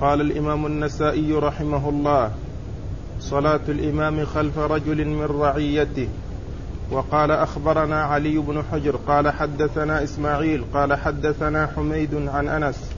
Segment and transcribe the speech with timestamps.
[0.00, 2.30] قال الإمام النسائي رحمه الله
[3.20, 6.08] صلاة الإمام خلف رجل من رعيته.
[6.90, 12.90] وقال أخبرنا علي بن حجر قال حدثنا إسماعيل قال حدثنا حميد عن أنس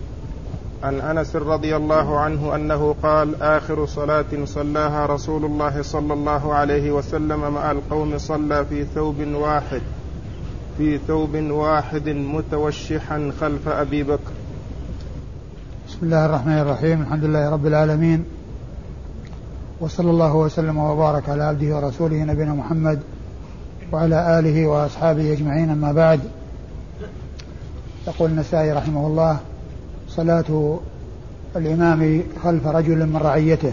[0.82, 6.93] عن أنس رضي الله عنه أنه قال آخر صلاة صلاها رسول الله صلى الله عليه
[6.93, 9.83] وسلم مع القوم صلى في ثوب واحد
[10.79, 14.38] في ثوب واحد متوشحا خلف أبي بكر.
[15.99, 17.01] بسم الله الرحمن الرحيم.
[17.03, 18.25] الحمد لله رب العالمين.
[19.80, 23.01] وصلى الله وسلم وبارك على عبده ورسوله نبينا محمد
[23.93, 25.70] وعلى آله وأصحابه أجمعين.
[25.70, 26.20] أما بعد
[28.06, 29.39] يقول النسائي رحمه الله
[30.09, 30.79] صلاة
[31.56, 33.73] الإمام خلف رجل من رعيته.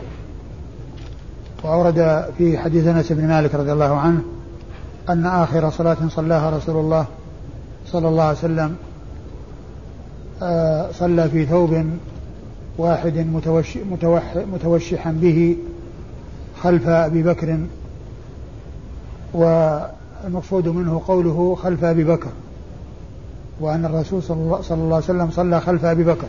[1.64, 4.22] وأورد في حديث أنس بن مالك رضي الله عنه
[5.10, 7.06] أن آخر صلاة صلاها رسول الله
[7.88, 8.76] صلى الله عليه وسلم
[10.44, 11.86] آه، صلى في ثوب
[12.78, 15.58] واحد متوش متوح متوشحا به
[16.62, 17.60] خلف أبي بكر.
[19.34, 22.30] والمقصود منه قوله خلف أبي بكر
[23.60, 26.28] وأن الرسول صلى الله, صلى الله عليه وسلم صلى خلف أبي بكر.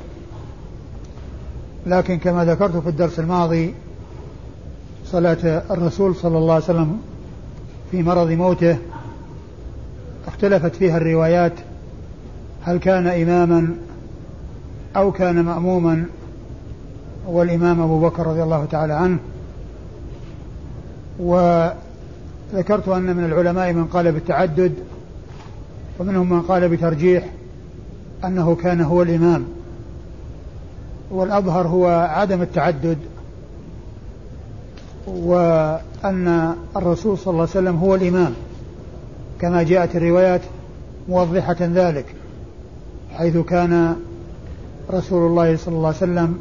[1.87, 3.75] لكن كما ذكرت في الدرس الماضي
[5.07, 6.98] صلاة الرسول صلى الله عليه وسلم
[7.91, 8.79] في مرض موته
[10.27, 11.53] اختلفت فيها الروايات
[12.63, 13.75] هل كان إماما
[14.97, 16.05] أو كان مأموما.
[17.27, 19.19] والإمام أبو بكر رضي الله تعالى عنه.
[21.19, 24.73] وذكرت أن من العلماء من قال بالتعدد
[25.99, 27.31] ومنهم من قال بترجيح
[28.25, 29.45] أنه كان هو الإمام.
[31.11, 32.99] والأظهر هو عدم التعدد
[35.07, 38.33] وأن الرسول صلى الله عليه وسلم هو الإمام.
[39.41, 40.41] كما جاءت الروايات
[41.09, 42.07] موضحة ذلك
[43.13, 43.97] حيث كان
[44.91, 46.39] رسول الله صلى الله عليه وسلم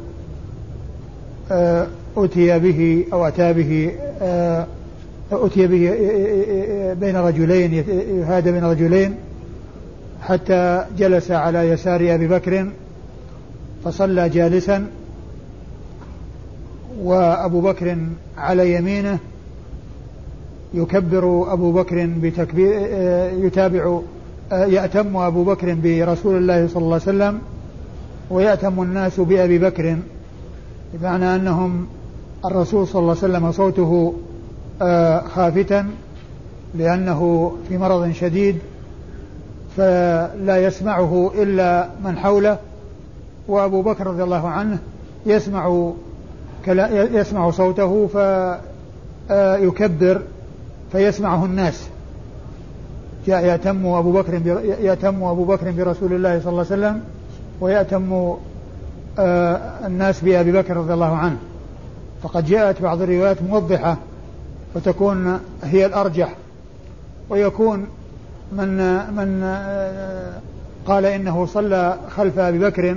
[2.16, 4.66] أتي به أو أتى به آه،
[5.32, 7.72] أتي به آه، بين رجلين
[8.20, 9.14] يهادى بين رجلين
[10.22, 12.66] حتى جلس على يسار أبي بكر
[13.84, 14.86] فصلى جالسا
[17.02, 17.96] وأبو بكر
[18.38, 19.18] على يمينه
[20.74, 22.88] يكبر أبو بكر بتكبير
[23.44, 24.00] يتابع
[24.52, 27.38] يأتم أبو بكر برسول الله صلى الله عليه وسلم
[28.30, 29.96] ويأتم الناس بأبي بكر.
[30.94, 31.86] بمعنى أنهم
[32.44, 34.14] الرسول صلى الله عليه وسلم صوته
[35.34, 35.86] خافتا
[36.74, 38.58] لأنه في مرض شديد
[39.76, 42.58] فلا يسمعه إلا من حوله
[43.48, 44.78] وأبو بكر رضي الله عنه
[45.26, 45.92] يسمع
[47.12, 48.06] يسمع صوته
[49.28, 50.22] فيكبر
[50.92, 51.88] فيسمعه الناس.
[53.28, 54.34] يأتم أبو بكر
[54.80, 57.00] يأتم أبو بكر برسول الله صلى الله عليه وسلم
[57.60, 58.36] ويأتم آه،
[59.18, 61.36] الناس بأبي بكر رضي الله عنه.
[62.22, 63.96] فقد جاءت بعض الروايات موضحة
[64.74, 66.34] وتكون هي الأرجح.
[67.30, 67.86] ويكون
[68.52, 68.76] من
[69.16, 70.32] من آه،
[70.86, 72.96] قال إنه صلى خلف أبي بكر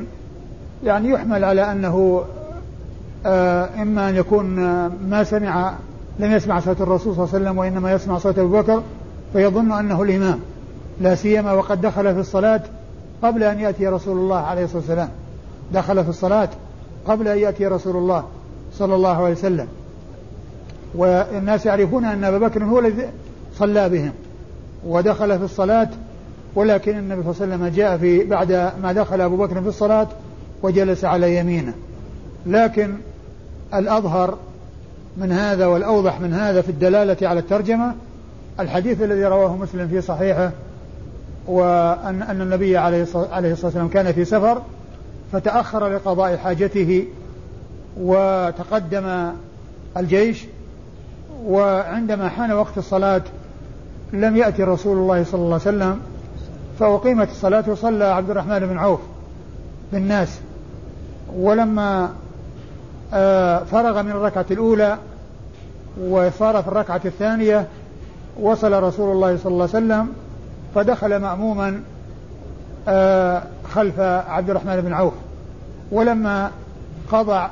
[0.84, 2.24] يعني يحمل على أنه
[3.26, 5.74] آه، إما أن يكون آه، ما سمع
[6.20, 8.84] لم يسمع صوت الرسول صلى الله عليه وسلم وإنما يسمع صوت أبي بكر
[9.34, 10.40] فيظن أنه الإمام.
[11.02, 12.62] لا سيما وقد دخل في الصلاة
[13.24, 15.10] قبل أن يأتي رسول الله عليه الصلاة والسلام.
[15.74, 16.50] دخل في الصلاة
[17.08, 18.24] قبل أن يأتي رسول الله
[18.74, 19.68] صلى الله عليه وسلم.
[20.96, 23.10] والناس يعرفون أن أبا بكر هو الذي
[23.56, 24.12] صلى بهم
[24.88, 25.90] ودخل في الصلاة
[26.56, 30.08] ولكن النبي صلى الله عليه وسلم جاء في بعد ما دخل أبو بكر في الصلاة
[30.64, 31.74] وجلس على يمينه.
[32.46, 32.94] لكن
[33.74, 34.38] الأظهر
[35.18, 37.94] من هذا والأوضح من هذا في الدلالة على الترجمة
[38.60, 40.52] الحديث الذي رواه مسلم في صحيحه
[41.48, 44.62] وأن أن النبي عليه الصلاة والسلام كان في سفر
[45.32, 47.08] فتأخر لقضاء حاجته
[47.98, 49.32] وتقدم
[49.98, 50.46] الجيش
[51.46, 53.22] وعندما حان وقت الصلاة
[54.14, 56.00] لم يأتي رسول الله صلى الله عليه وسلم
[56.80, 59.00] فأقيمت الصلاة وصلى عبد الرحمن بن عوف
[59.94, 60.40] بالناس
[61.36, 62.10] ولما
[63.14, 64.98] آه، فرغ من الركعة الأولى
[66.02, 67.68] وصار في الركعة الثانية
[68.40, 70.08] وصل رسول الله صلى الله عليه وسلم
[70.76, 71.82] فدخل مأموما
[73.74, 75.14] خلف عبد الرحمن بن عوف.
[75.92, 76.52] ولما
[77.12, 77.50] قضى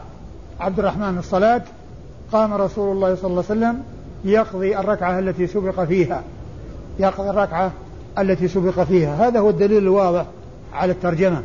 [0.59, 1.62] عبد الرحمن الصلاة
[2.31, 3.83] قام رسول الله صلى الله عليه وسلم
[4.25, 6.24] يقضي الركعة التي سبق فيها.
[7.00, 7.71] يقضي الركعة
[8.19, 9.27] التي سبق فيها.
[9.27, 10.25] هذا هو الدليل الواضح
[10.74, 11.41] على الترجمة.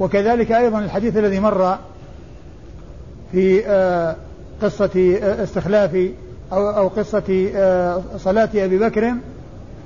[0.00, 1.78] وكذلك أيضا الحديث الذي مر
[3.32, 4.16] في آه،
[4.62, 6.10] قصة آه، استخلاف
[6.52, 9.14] أو أو قصة آه، صلاة أبي بكر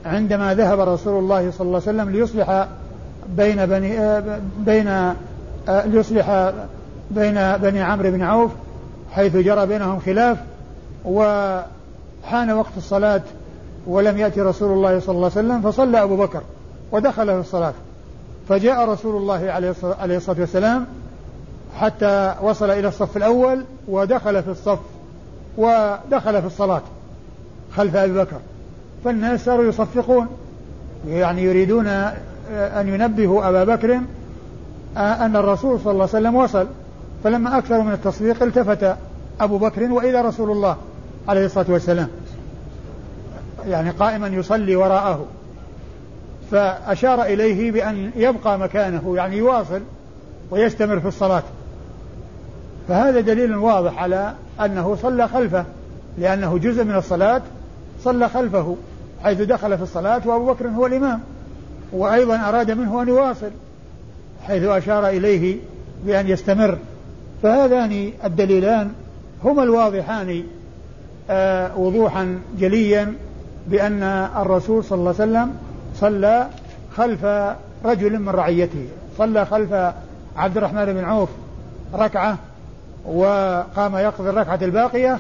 [0.05, 2.69] عندما ذهب رسول الله صلى الله عليه وسلم ليصلح
[3.29, 4.21] بين بني
[4.59, 5.15] بين
[5.69, 6.53] ليصلح
[7.11, 8.51] بين بني عمرو بن عوف
[9.13, 10.39] حيث جرى بينهم خلاف
[11.05, 13.23] وحان وقت الصلاة
[13.87, 16.43] ولم يأتي رسول الله صلى الله عليه وسلم فصلى أبو بكر
[16.93, 17.75] ودخل في الصلاة.
[18.49, 19.51] فجاء رسول الله
[19.99, 20.87] عليه الصلاة والسلام
[21.81, 24.79] حتى وصل إلى الصف الأول ودخل في الصف
[25.57, 26.83] ودخل في الصلاة
[27.77, 28.39] خلف أبي بكر.
[29.05, 30.27] فالناس صاروا يصفقون
[31.09, 31.87] يعني يريدون
[32.51, 34.01] أن ينبهوا أبا بكر
[34.97, 36.67] أن الرسول صلى الله عليه وسلم وصل.
[37.25, 38.97] فلما أكثروا من التصفيق التفت
[39.41, 40.77] أبو بكر وإذا رسول الله
[41.29, 42.09] عليه الصلاة والسلام
[43.67, 45.25] يعني قائما يصلي وراءه.
[46.51, 49.81] فأشار إليه بأن يبقى مكانه يعني يواصل
[50.51, 51.43] ويستمر في الصلاة.
[52.89, 55.65] فهذا دليل واضح على أنه صلى خلفه
[56.19, 57.43] لأنه جزء من الصلاة
[58.05, 58.77] صلى خلفه
[59.23, 61.21] حيث دخل في الصلاة وأبو بكر هو الإمام.
[61.93, 63.51] وأيضا أراد منه أن يواصل
[64.47, 65.57] حيث أشار إليه
[66.07, 66.79] بأن يستمر.
[67.43, 68.93] فهذان الدليلان
[69.45, 70.43] هما الواضحان
[71.31, 73.15] آه وضوحا جليا
[73.67, 74.03] بأن
[74.37, 75.55] الرسول صلى الله عليه وسلم
[75.97, 76.49] صلى
[76.97, 77.25] خلف
[77.85, 78.87] رجل من رعيته.
[79.19, 79.73] صلى خلف
[80.37, 81.29] عبد الرحمن بن عوف
[81.95, 82.39] ركعة
[83.07, 85.19] وقام يقضي الركعة الباقية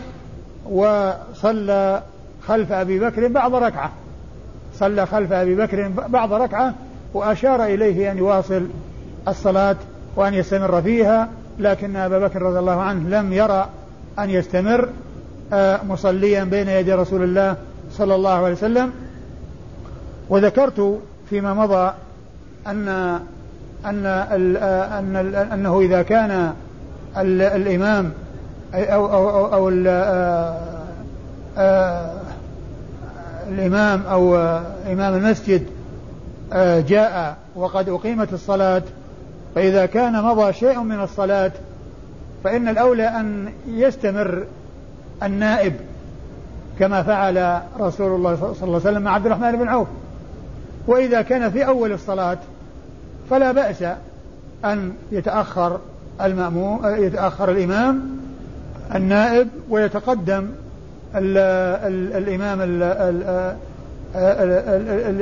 [0.71, 2.03] وصلى
[2.47, 3.93] خلف أبي بكر بعض ركعة.
[4.83, 6.75] صلى خلف أبي بكر بعض ركعة
[7.15, 8.67] وأشار إليه أن يواصل
[9.29, 9.77] الصلاة
[10.17, 13.69] وأن يستمر فيها لكن أبا بكر رضي الله عنه لم يرى
[14.19, 14.89] أن يستمر
[15.53, 17.57] آه، مصليا بين يدي رسول الله
[17.93, 18.93] صلى الله عليه وسلم.
[20.29, 21.01] وذكرت
[21.31, 21.93] فيما مضى
[22.67, 22.89] أن
[23.87, 25.17] أن آه، أن
[25.53, 26.53] أنه إذا كان
[27.17, 28.13] الإمام
[28.75, 29.69] أو أو أو, أو
[33.55, 34.37] الإمام أو
[34.93, 35.67] إمام المسجد
[36.89, 38.83] جاء وقد أقيمت الصلاة
[39.55, 41.53] فإذا كان مضى شيء من الصلاة
[42.45, 44.45] فإن الأولى أن يستمر
[45.23, 45.73] النائب
[46.79, 49.89] كما فعل رسول الله صلى الله عليه وسلم مع عبد الرحمن بن عوف.
[50.87, 52.39] وإذا كان في أول الصلاة
[53.31, 53.85] فلا بأس
[54.65, 55.81] أن يتأخر
[56.21, 58.03] المأموم يتأخر الإمام
[58.95, 60.49] النائب ويتقدم
[61.17, 62.83] ال ال الإمام ال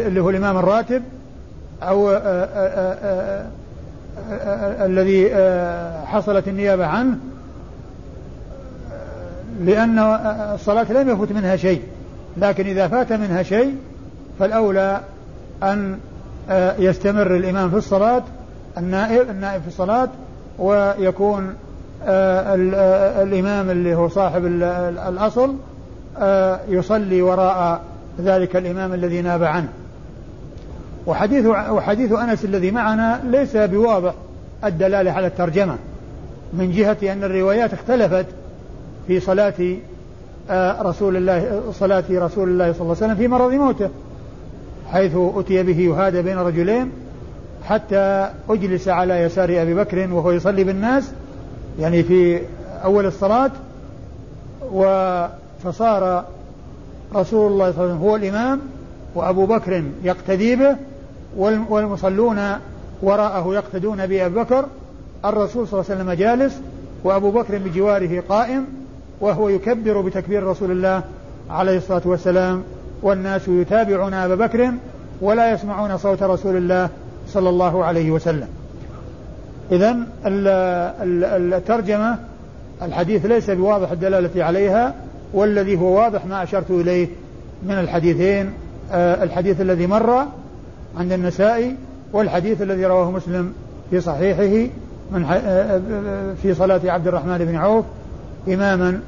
[0.07, 1.03] اللي هو الإمام الراتب
[1.83, 2.11] أو
[4.85, 5.31] الذي
[6.07, 7.17] حصلت النيابة عنه
[9.65, 9.99] لأن
[10.55, 11.83] الصلاة لم يفوت منها شيء
[12.37, 13.77] لكن إذا فات منها شيء
[14.39, 15.01] فالأولى
[15.63, 15.99] أن
[16.79, 18.23] يستمر الإمام في الصلاة
[18.79, 20.09] النائب النائب في الصلاة
[20.59, 21.55] ويكون
[23.23, 24.45] الإمام اللي هو صاحب
[25.09, 25.55] الأصل
[26.69, 27.83] يصلي وراء
[28.21, 29.69] ذلك الإمام الذي ناب عنه.
[31.07, 34.15] وحديث وحديث أنس الذي معنا ليس بواضح
[34.65, 35.77] الدلالة على الترجمة
[36.53, 38.27] من جهة أن الروايات اختلفت
[39.07, 39.77] في صلاة
[40.51, 43.89] آه، رسول الله صلاة رسول الله صلى الله عليه وسلم في مرض موته
[44.93, 46.91] حيث أتي به يهادى بين رجلين
[47.65, 51.11] حتى أجلس على يسار أبي بكر وهو يصلي بالناس
[51.81, 52.41] يعني في
[52.85, 53.51] أول الصلاة
[55.65, 56.25] فصار
[57.15, 58.61] رسول الله صلى الله عليه وسلم هو الإمام
[59.15, 60.77] وأبو بكر يقتدي به
[61.69, 62.39] والمصلون
[63.03, 64.67] وراءه يقتدون بأبي بكر
[65.25, 66.61] الرسول صلى الله عليه وسلم جالس
[67.05, 68.67] وأبو بكر بجواره قائم
[69.21, 71.03] وهو يكبر بتكبير رسول الله
[71.51, 72.63] عليه الصلاة والسلام
[73.03, 74.73] والناس يتابعون أبا بكر
[75.21, 76.89] ولا يسمعون صوت رسول الله
[77.29, 78.49] صلى الله عليه وسلم.
[79.73, 79.97] إذا
[81.57, 82.19] الترجمة
[82.83, 84.95] الحديث ليس بواضح الدلالة عليها
[85.33, 87.09] والذي هو واضح ما أشرت إليه
[87.63, 88.53] من الحديثين
[88.93, 90.27] آه، الحديث الذي مر
[90.99, 91.77] عند النسائي
[92.13, 93.53] والحديث الذي رواه مسلم
[93.91, 94.71] في صحيحه
[95.13, 97.85] من آه، آه، في صلاة عبد الرحمن بن عوف
[98.49, 99.01] إماما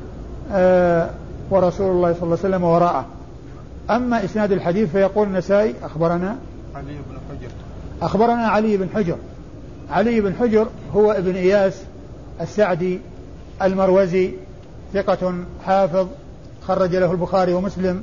[1.51, 3.07] ورسول الله صلى الله عليه وسلم وراءه.
[3.91, 6.37] أما إسناد الحديث فيقول النسائي أخبرنا
[6.75, 7.51] علي بن حجر.
[8.03, 9.17] أخبرنا علي بن حجر.
[9.91, 11.83] علي بن حجر هو ابن إياس
[12.41, 13.01] السعدي
[13.63, 14.31] المروزي
[14.95, 15.35] ثقة
[15.67, 16.07] حافظ
[16.67, 18.03] خرج له البخاري ومسلم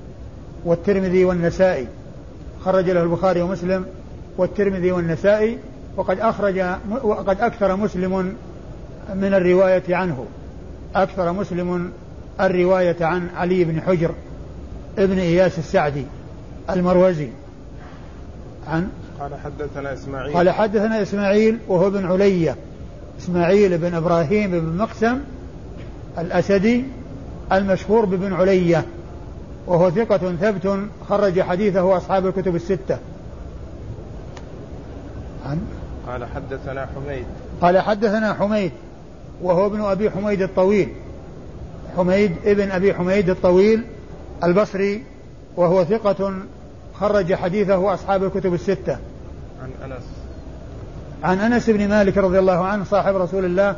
[0.65, 1.87] والترمذي والنسائي.
[2.65, 3.85] خرج له البخاري ومسلم
[4.37, 5.57] والترمذي والنسائي
[5.97, 6.63] وقد أخرج
[7.03, 8.35] وقد أكثر مسلم
[9.15, 10.25] من الرواية عنه.
[10.95, 11.91] أكثر مسلم
[12.41, 14.11] الرواية عن علي بن حجر
[14.97, 16.05] ابن إياس السعدي
[16.69, 17.29] المروزي.
[18.67, 20.33] عن؟ قال حدثنا إسماعيل.
[20.33, 22.55] قال حدثنا إسماعيل وهو ابن علية.
[23.19, 25.19] إسماعيل بن إبراهيم بن مقسم
[26.17, 26.85] الأسدي
[27.51, 28.85] المشهور بابن علية
[29.67, 32.97] وهو ثقة ثبت خرج حديثه أصحاب الكتب الستة.
[35.45, 35.61] عن؟
[36.07, 37.25] قال حدثنا حميد.
[37.61, 38.71] قال حدثنا حميد
[39.41, 40.89] وهو ابن أبي حميد الطويل.
[41.97, 43.83] حميد ابن أبي حميد الطويل
[44.43, 45.03] البصري
[45.57, 46.33] وهو ثقة
[46.99, 48.97] خرج حديثه أصحاب الكتب الستة.
[49.63, 50.03] عن أنس.
[51.23, 53.75] عن أنس بن مالك رضي الله عنه صاحب رسول الله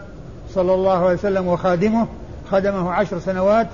[0.53, 2.07] صلى الله عليه وسلم وخادمه
[2.51, 3.67] خدمه عشر سنوات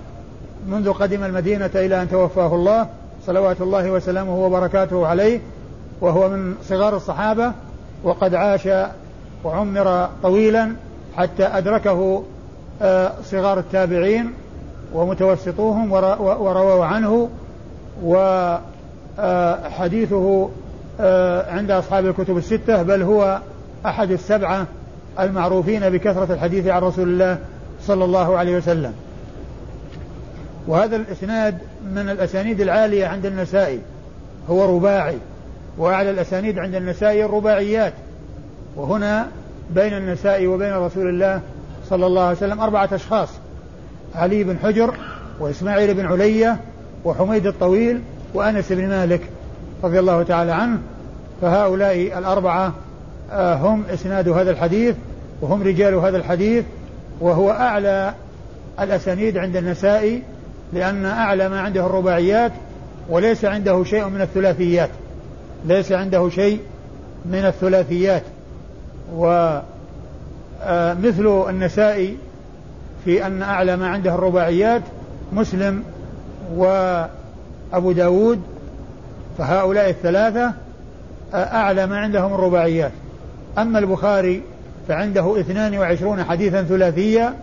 [0.68, 2.88] منذ قدم المدينة إلى أن توفاه الله
[3.26, 5.40] صلوات الله وسلامه وبركاته عليه
[6.02, 7.52] وهو من صغار الصحابة
[8.04, 8.70] وقد عاش
[9.44, 10.72] وعمر طويلا
[11.18, 12.24] حتى أدركه
[12.82, 14.34] آه، صغار التابعين
[14.94, 17.30] ومتوسطوهم ورووا عنه
[19.18, 20.50] وحديثه
[21.00, 23.40] آه، عند أصحاب الكتب الستة بل هو
[23.86, 24.66] أحد السبعة
[25.20, 27.38] المعروفين بكثرة الحديث عن رسول الله
[27.88, 28.94] صلى الله عليه وسلم.
[30.68, 31.58] وهذا الإسناد
[31.94, 33.80] من الأسانيد العالية عند النسائي
[34.50, 35.18] هو رباعي.
[35.78, 37.94] وأعلى الأسانيد عند النسائي الرباعيات.
[38.76, 39.28] وهنا
[39.76, 41.42] بين النسائي وبين رسول الله
[41.90, 43.30] صلى الله عليه وسلم أربعة أشخاص
[44.16, 44.94] علي بن حجر
[45.40, 46.60] وإسماعيل بن علية
[47.06, 48.02] وحميد الطويل
[48.34, 49.22] وأنس بن مالك
[49.84, 50.80] رضي الله تعالى عنه.
[51.42, 52.74] فهؤلاء الأربعة
[53.32, 54.96] آه، هم إسناد هذا الحديث
[55.42, 56.66] وهم رجال هذا الحديث.
[57.20, 58.14] وهو أعلى
[58.80, 60.24] الأسانيد عند النسائي
[60.74, 62.52] لأن أعلى ما عنده الرباعيات
[63.10, 64.90] وليس عنده شيء من الثلاثيات.
[65.66, 66.60] ليس عنده شيء
[67.26, 68.24] من الثلاثيات.
[69.16, 69.64] ومثل
[71.28, 72.18] آه، النسائي
[73.06, 74.82] في أن أعلى ما عنده الرباعيات
[75.34, 75.84] مسلم
[76.56, 78.42] وأبو داود
[79.38, 80.54] فهؤلاء الثلاثة
[81.34, 82.92] آه، أعلى ما عندهم الرباعيات.
[83.58, 84.42] أما البخاري
[84.88, 87.34] فعنده 22 حديثا ثلاثيا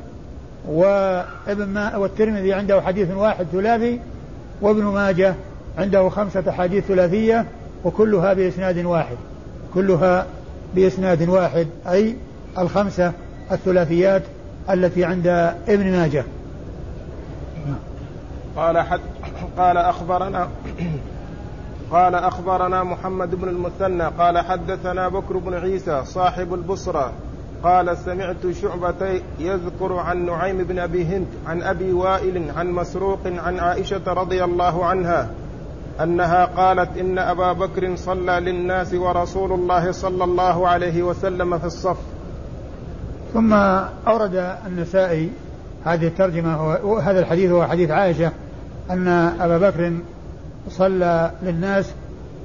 [0.69, 4.01] وابن ما والترمذي عنده حديث واحد ثلاثي
[4.61, 5.35] وابن ماجه
[5.79, 7.45] عنده خمسة حديث ثلاثية
[7.85, 9.17] وكلها بإسناد واحد.
[9.75, 10.27] كلها
[10.75, 12.17] بإسناد واحد أي
[12.59, 13.13] الخمسة
[13.53, 14.23] الثلاثيات
[14.71, 15.27] التي عند
[15.69, 16.25] ابن ماجه.
[18.57, 19.01] قال حد
[19.59, 20.49] قال أخبرنا
[21.91, 27.13] قال أخبرنا محمد بن المثنى قال حدثنا بكر بن عيسى صاحب البصرة
[27.65, 33.59] قال سمعت شعبة يذكر عن نعيم بن أبي هند عن أبي وائل عن مسروق عن
[33.59, 35.31] عائشة رضي الله عنها
[36.03, 41.97] أنها قالت إن أبا بكر صلى للناس ورسول الله صلى الله عليه وسلم في الصف.
[43.35, 43.53] ثم
[44.09, 45.31] أورد النسائي
[45.85, 48.33] هذه الترجمة هذا الحديث هو حديث عائشة
[48.91, 49.09] أن
[49.41, 49.93] أبا بكر
[50.69, 51.91] صلى للناس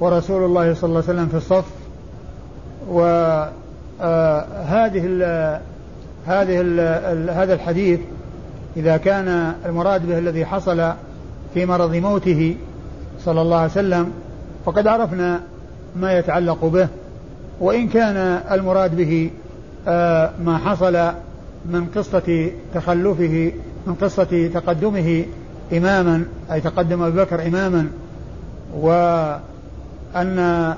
[0.00, 1.64] ورسول الله صلى الله عليه وسلم في الصف
[4.00, 5.22] وهذه ال
[6.26, 8.00] هذه ال هذا الحديث
[8.76, 10.92] إذا كان المراد به الذي حصل
[11.54, 12.56] في مرض موته
[13.24, 14.12] صلى الله عليه وسلم
[14.64, 15.40] فقد عرفنا
[15.96, 16.88] ما يتعلق به
[17.60, 18.16] وإن كان
[18.50, 19.30] المراد به
[19.88, 21.12] آه، ما حصل
[21.66, 23.52] من قصة تخلفه
[23.86, 25.24] من قصة تقدمه
[25.72, 27.86] إماما أي تقدم أبو بكر إماما
[28.74, 30.74] وأن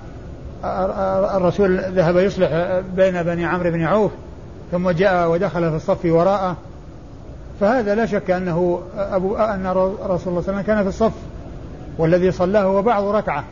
[0.64, 4.12] الرسول ذهب يصلح بين بني عمرو بن عوف
[4.72, 6.56] ثم جاء ودخل في الصف وراءه.
[7.60, 11.12] فهذا لا شك أنه أبو أن رسول الله صلى الله عليه وسلم كان في الصف
[11.98, 13.44] والذي صلاه هو بعض ركعة.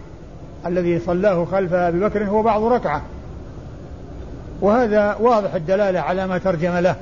[0.66, 3.02] الذي صلاه خلف أبي بكر هو بعض ركعة.
[4.60, 6.96] وهذا واضح الدلالة على ما ترجم له.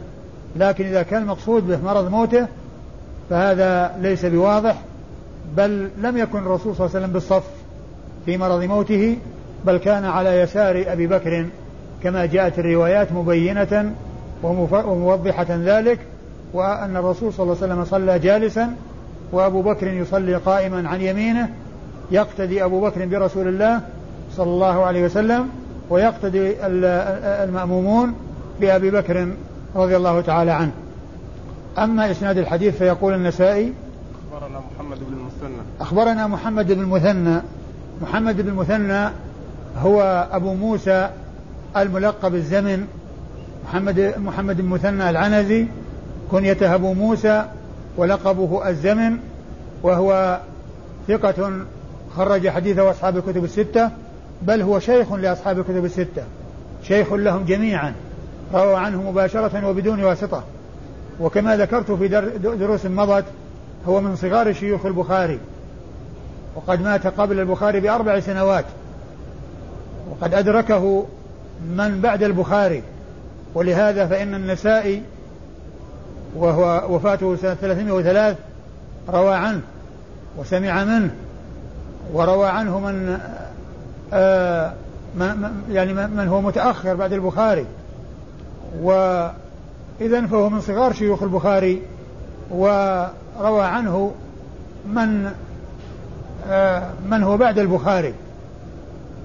[0.56, 2.46] لكن إذا كان المقصود به مرض موته
[3.30, 4.76] فهذا ليس بواضح
[5.56, 7.44] بل لم يكن الرسول صلى الله عليه وسلم بالصف
[8.26, 9.16] في مرض موته.
[9.68, 11.46] بل كان على يسار أبي بكر
[12.02, 13.92] كما جاءت الروايات مبينة
[14.42, 15.98] وموضحة ذلك
[16.52, 18.74] وأن الرسول صلى الله عليه وسلم صلى جالسا
[19.32, 21.48] وأبو بكر يصلي قائما عن يمينه
[22.10, 23.80] يقتدي أبو بكر برسول الله
[24.36, 25.48] صلى الله عليه وسلم
[25.90, 26.54] ويقتدي
[27.44, 28.14] المأمومون
[28.60, 29.28] بأبي بكر
[29.76, 30.72] رضي الله تعالى عنه.
[31.78, 33.72] أما إسناد الحديث فيقول النسائي
[34.32, 35.62] أخبرنا محمد بن المثنى.
[35.80, 37.40] أخبرنا محمد بن المثنى.
[38.02, 39.08] محمد بن المثنى
[39.82, 41.10] هو أبو موسى
[41.76, 42.86] الملقب الزمن
[43.64, 45.66] محمد محمد المثنى العنزي
[46.30, 47.44] كنيته أبو موسى
[47.96, 49.18] ولقبه الزمن
[49.82, 50.40] وهو
[51.08, 51.52] ثقة
[52.16, 53.90] خرج حديثه أصحاب الكتب الستة
[54.42, 56.22] بل هو شيخ لأصحاب الكتب الستة
[56.82, 57.94] شيخ لهم جميعا
[58.54, 60.42] روى عنه مباشرة وبدون واسطة.
[61.20, 62.08] وكما ذكرت في
[62.38, 63.24] دروس مضت
[63.88, 65.38] هو من صغار شيوخ البخاري
[66.56, 68.64] وقد مات قبل البخاري بأربع سنوات.
[70.10, 71.06] وقد أدركه
[71.70, 72.82] من بعد البخاري
[73.54, 75.02] ولهذا فإن النسائي
[76.36, 78.36] وهو وفاته سنة 303
[79.08, 79.60] روى عنه
[80.38, 81.10] وسمع منه
[82.12, 83.18] وروى عنه من
[84.12, 84.72] آه
[85.70, 87.66] يعني من هو متأخر بعد البخاري.
[88.82, 88.92] و
[90.00, 91.82] إذا فهو من صغار شيوخ البخاري
[92.50, 94.12] وروى عنه
[94.86, 95.32] من
[96.48, 98.14] آه، من هو بعد البخاري.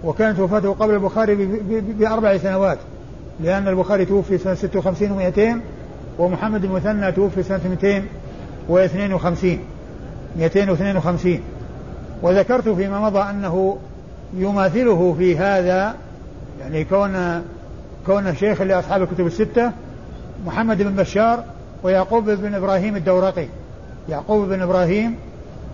[0.04, 1.36] وكانت وفاته قبل البخاري
[2.00, 2.78] بأربع سنوات
[3.40, 5.58] لأن البخاري توفي سنة 56 و200
[6.20, 9.60] ومحمد المثنى توفي سنة 252
[10.38, 11.40] 252
[12.22, 13.78] وذكرت فيما مضى أنه
[14.34, 15.96] يماثله في هذا
[16.62, 17.44] يعني كون
[18.06, 19.72] كون شيخ لأصحاب الكتب الستة
[20.46, 21.44] محمد بن بشار
[21.84, 23.48] ويعقوب بن إبراهيم الدورقي.
[24.10, 25.16] يعقوب بن إبراهيم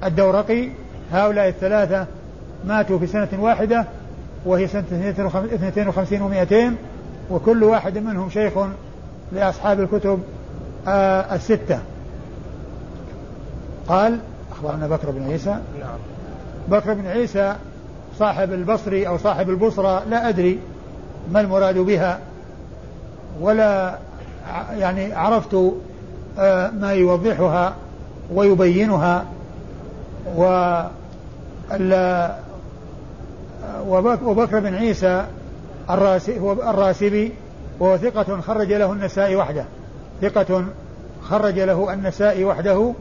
[0.04, 0.70] الدورقي
[1.12, 2.06] هؤلاء الثلاثة
[2.68, 3.86] ماتوا في سنة واحدة
[4.46, 6.74] وهي سنة 52 و200
[7.32, 8.54] وكل واحد منهم شيخ
[9.32, 10.20] لأصحاب الكتب
[10.88, 11.80] آه الستة.
[13.88, 14.20] قال
[14.52, 15.60] أخبرنا بكر بن عيسى.
[15.80, 15.98] نعم.
[16.68, 17.56] بكر بن عيسى
[18.20, 20.60] صاحب البصري أو صاحب البصرة لا أدري
[21.32, 22.20] ما المراد بها
[23.42, 23.98] ولا
[24.78, 25.74] يعني عرفت
[26.40, 27.74] آه ما يوضحها
[28.34, 29.26] ويبينها
[30.36, 30.44] و
[34.26, 35.26] وبكر بن عيسى
[36.70, 37.32] الراسبي
[37.80, 39.66] وهو ثقة خرج له النسائي وحده.
[40.22, 40.64] ثقة
[41.24, 42.94] خرج له النسائي وحده.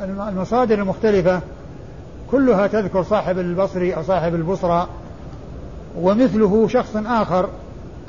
[0.00, 1.40] والمصادر المختلفة
[2.30, 4.88] كلها تذكر صاحب البصري أو صاحب البصرة
[6.00, 7.48] ومثله شخص آخر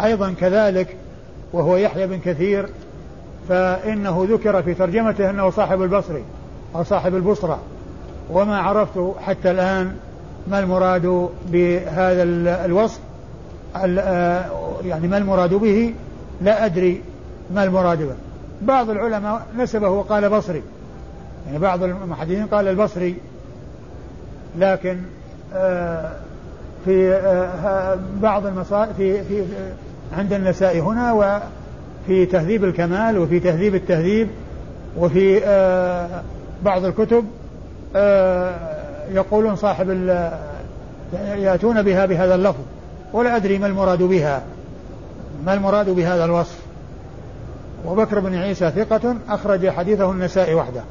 [0.04, 0.98] أيضا كذلك
[1.54, 2.70] وهو يحيى بن كثير.
[3.50, 6.24] فإنه ذكر في ترجمته أنه صاحب البصري
[6.76, 7.60] أو صاحب البصرة.
[8.30, 9.96] وما عرفت حتى الآن
[10.48, 12.24] ما المراد بهذا
[12.66, 13.00] الوصف؟
[13.76, 14.46] آه،
[14.86, 15.94] يعني ما المراد به؟
[16.42, 17.02] لا أدري
[17.54, 18.16] ما المراد به.
[18.62, 20.62] بعض العلماء نسبه وقال بصري.
[21.48, 23.16] يعني بعض المحدثين قال البصري.
[24.60, 24.98] لكن
[25.54, 26.12] آه،
[26.86, 29.44] في آه، بعض المصائب في في
[30.18, 34.28] عند النساء هنا وفي تهذيب الكمال وفي تهذيب التهذيب
[34.98, 35.40] وفي
[36.64, 37.26] بعض الكتب
[39.12, 39.90] يقولون صاحب
[41.14, 42.64] يأتون بها بهذا اللفظ
[43.14, 44.44] ولا أدري ما المراد بها.
[45.46, 46.60] ما المراد بهذا الوصف؟
[47.86, 50.84] وبكر بن عيسى ثقة أخرج حديثه النسائي وحده.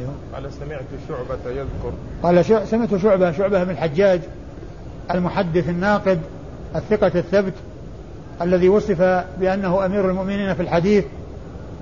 [0.00, 0.12] أيوه.
[0.34, 1.92] قال سمعت شعبة يذكر.
[2.22, 4.20] قال سمعت شعبة شعبة بن الحجاج
[5.14, 6.18] المحدث الناقد
[6.76, 7.52] الثقة الثبت
[8.42, 11.04] الذي وصف بأنه أمير المؤمنين في الحديث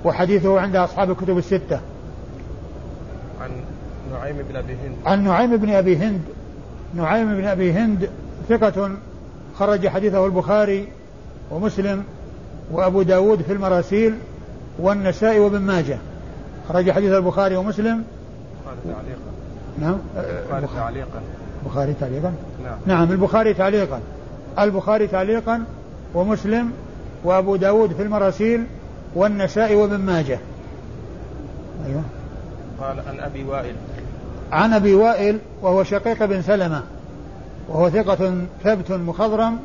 [0.05, 1.81] وحديثه عند أصحاب الكتب الستة.
[4.15, 4.97] نعيم بن أبي هند.
[5.07, 6.21] عن نعيم بن أبي هند.
[6.95, 8.11] نعيم بن أبي هند
[8.49, 8.91] ثقة
[9.59, 10.89] خرج حديثه البخاري
[11.51, 12.05] ومسلم
[12.73, 14.15] وأبو داود في المراسيل
[14.79, 15.99] والنسائي وابن ماجه.
[16.69, 18.05] خرج حديث البخاري ومسلم.
[18.67, 19.19] البخاري تعليقا.
[19.79, 19.99] نعم.
[20.17, 21.21] البخاري تعليقا.
[21.63, 22.33] البخاري تعليقا؟
[22.65, 22.79] نعم.
[22.87, 24.01] نعم البخاري تعليقا.
[24.59, 25.65] البخاري تعليقا
[26.15, 26.73] ومسلم
[27.25, 28.65] وأبو داود في المراسيل
[29.15, 30.39] والنسائي وابن ماجه.
[31.87, 32.03] أيوه.
[32.81, 33.75] قال عن أبي وائل.
[34.53, 36.83] عن أبي وائل وهو شقيق بن سلمة
[37.69, 39.59] وهو ثقة ثبت مخضرم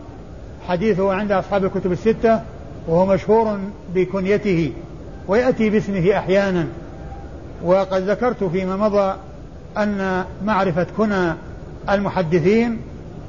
[0.67, 2.41] حديثه عند أصحاب الكتب الستة
[2.87, 3.59] وهو مشهور
[3.93, 4.73] بكنيته
[5.27, 6.67] ويأتي باسمه أحيانا.
[7.63, 9.15] وقد ذكرت فيما مضى
[9.77, 11.33] أن معرفة كنى
[11.89, 12.77] المحدثين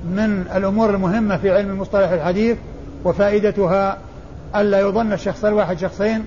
[0.04, 2.56] من الأمور المهمة في علم مصطلح الحديث
[3.04, 3.98] وفائدتها
[4.56, 6.24] ألا يظن الشخص الواحد شخصين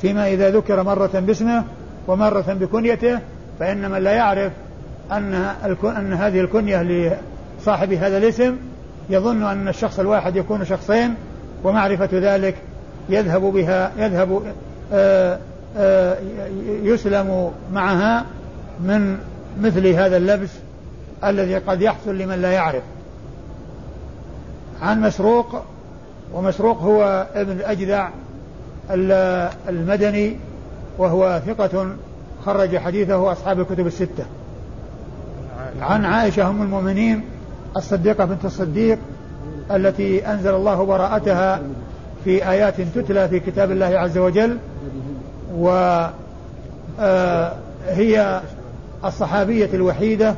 [0.00, 1.64] فيما إذا ذكر مرة باسمه
[2.08, 3.18] ومرة بكنيته
[3.60, 4.52] فإن من لا يعرف
[5.12, 5.34] أن
[5.84, 6.82] أن هذه الكنية
[7.60, 8.56] لصاحب هذا الاسم
[9.10, 11.14] يظن أن الشخص الواحد يكون شخصين
[11.64, 12.54] ومعرفة ذلك
[13.08, 14.42] يذهب بها يذهب
[14.92, 15.38] آآ
[15.76, 16.16] آآ
[16.82, 18.24] يسلم معها
[18.80, 19.18] من
[19.60, 20.50] مثل هذا اللبس
[21.24, 22.82] الذي قد يحصل لمن لا يعرف.
[24.82, 25.62] عن مسروق
[26.34, 28.08] ومسروق هو ابن الأجدع
[29.68, 30.36] المدني
[30.98, 31.86] وهو ثقة
[32.46, 34.24] خرج حديثه أصحاب الكتب الستة.
[35.80, 37.24] عن عائشة أم المؤمنين
[37.76, 38.98] الصديقة بنت الصديق
[39.70, 41.62] التي أنزل الله براءتها
[42.24, 44.58] في آيات تتلى في كتاب الله عز وجل
[45.54, 46.10] وهي
[48.20, 48.42] آه،
[49.04, 50.34] الصحابية الوحيدة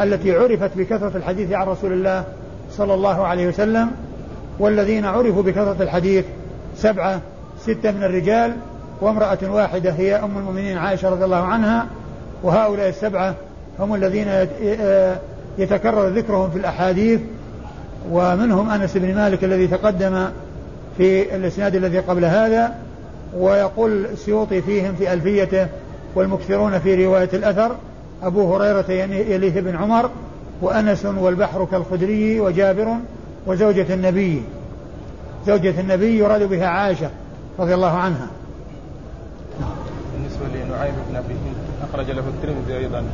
[0.00, 2.24] التي عرفت بكثرة الحديث عن رسول الله
[2.70, 3.90] صلى الله عليه وسلم
[4.58, 6.24] والذين عرفوا بكثرة الحديث
[6.76, 7.20] سبعة
[7.60, 8.56] ستة من الرجال
[9.02, 11.86] وامرأة واحدة هي أم المؤمنين عائشة رضي الله عنها
[12.42, 13.34] وهؤلاء السبعة
[13.78, 14.28] هم الذين
[15.58, 17.20] يتكرر ذكرهم في الأحاديث
[18.10, 20.26] ومنهم أنس بن مالك الذي تقدم
[20.96, 22.74] في الإسناد الذي قبل هذا
[23.38, 25.66] ويقول السيوطي فيهم في ألفيته
[26.14, 27.76] والمكثرون في رواية الأثر
[28.22, 30.10] أبو هريرة يليه بن عمر
[30.62, 32.96] وأنس والبحر كالخدري وجابر
[33.46, 34.42] وزوجة النبي
[35.46, 37.10] زوجة النبي يراد بها عائشة
[37.58, 38.26] رضي الله عنها.
[40.82, 43.04] لنعيم بن أبي هند أخرج له الترمذي أيضا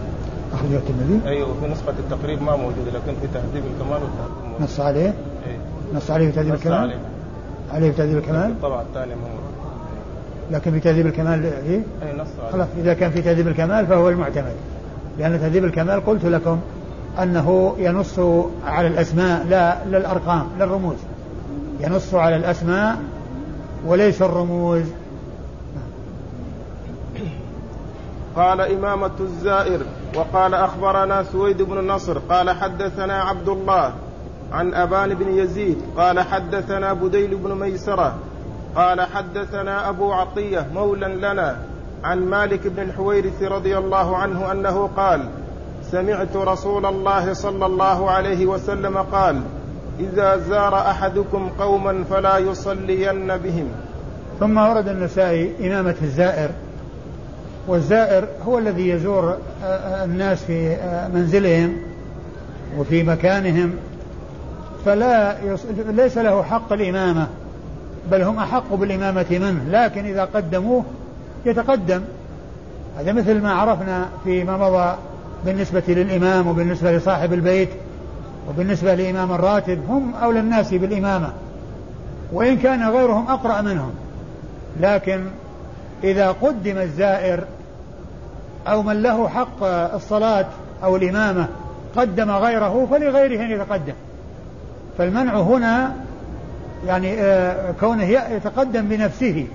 [0.52, 5.14] أخرجه الترمذي؟ أيوه في نسخة التقريب ما موجود لكن في تهذيب الكمال والتهذيب نص عليه؟
[5.46, 5.56] أي
[5.94, 6.98] نص عليه في تهذيب الكمال؟ عليه
[7.72, 9.48] عليه في تهذيب الكمال؟ الطبعة الثانية موجود
[10.50, 14.08] لكن في تهذيب الكمال إيه؟ أي نص عليه خلاص إذا كان في تهذيب الكمال فهو
[14.08, 14.54] المعتمد
[15.18, 16.60] لأن تهذيب الكمال قلت لكم
[17.22, 18.20] أنه ينص
[18.66, 20.96] على الأسماء لا لا الأرقام لا الرموز
[21.80, 22.96] ينص على الأسماء
[23.86, 24.82] وليس الرموز
[28.38, 29.80] قال إمامة الزائر
[30.16, 33.92] وقال أخبرنا سويد بن نصر قال حدثنا عبد الله
[34.52, 38.14] عن أبان بن يزيد قال حدثنا بديل بن ميسرة
[38.76, 41.56] قال حدثنا أبو عطية مولى لنا
[42.04, 45.28] عن مالك بن الحويرث رضي الله عنه أنه قال
[45.82, 49.40] سمعت رسول الله صلى الله عليه وسلم قال
[50.00, 53.68] إذا زار أحدكم قوما فلا يصلين بهم.
[54.40, 56.50] ثم ورد النسائي إمامة الزائر
[57.68, 61.76] والزائر هو الذي يزور آه، آه، الناس في آه، منزلهم
[62.78, 63.72] وفي مكانهم.
[64.84, 65.60] فلا يص...
[65.88, 67.26] ليس له حق الإمامة
[68.10, 69.64] بل هم أحق بالإمامة منه.
[69.70, 70.84] لكن إذا قدموه
[71.46, 72.00] يتقدم.
[72.98, 74.96] هذا مثل ما عرفنا فيما مضى
[75.44, 77.68] بالنسبة للإمام وبالنسبة لصاحب البيت
[78.48, 79.78] وبالنسبة لإمام الراتب.
[79.88, 81.32] هم أولى الناس بالإمامة
[82.32, 83.90] وإن كان غيرهم أقرأ منهم.
[84.80, 85.24] لكن
[86.04, 87.44] إذا قدم الزائر
[88.66, 90.46] أو من له حق الصلاة
[90.84, 91.48] أو الإمامة
[91.96, 93.92] قدم غيره فلغيره أن يتقدم.
[94.98, 95.94] فالمنع هنا
[96.86, 99.46] يعني آه، كونه يتقدم بنفسه.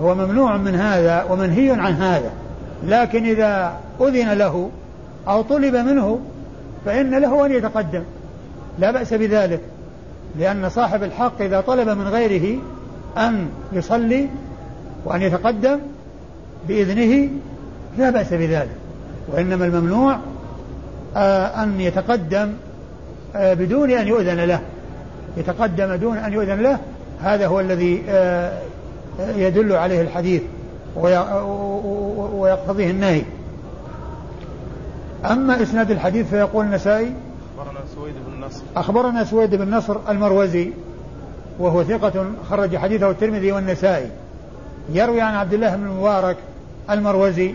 [0.00, 2.30] هو ممنوع من هذا ومنهي عن هذا.
[2.86, 4.70] لكن إذا أذن له
[5.28, 6.20] أو طلب منه
[6.84, 8.02] فإن له أن يتقدم.
[8.78, 9.60] لا بأس بذلك.
[10.38, 12.58] لأن صاحب الحق إذا طلب من غيره
[13.18, 14.28] أن يصلي
[15.04, 15.78] وأن يتقدم
[16.68, 17.28] بإذنه
[17.98, 18.70] لا بأس بذلك
[19.28, 20.18] وإنما الممنوع
[21.16, 22.52] آه، أن يتقدم
[23.36, 24.60] آه، بدون أن يؤذن له
[25.36, 26.78] يتقدم دون أن يؤذن له
[27.22, 28.58] هذا هو الذي آه،
[29.36, 30.42] يدل عليه الحديث
[32.32, 33.22] ويقتضيه النهي.
[35.24, 37.12] أما إسناد الحديث فيقول النسائي
[37.58, 38.62] أخبرنا سويد بن نصر.
[38.76, 40.70] أخبرنا سويد بن نصر المروزي
[41.58, 44.10] وهو ثقة خرج حديثه الترمذي والنسائي
[44.92, 46.36] يروي عن عبد الله بن المبارك
[46.90, 47.54] المروزي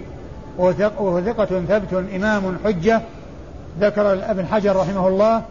[0.57, 3.01] وهو ثقة ثبت إمام حجة
[3.79, 5.41] ذكر ابن حجر رحمه الله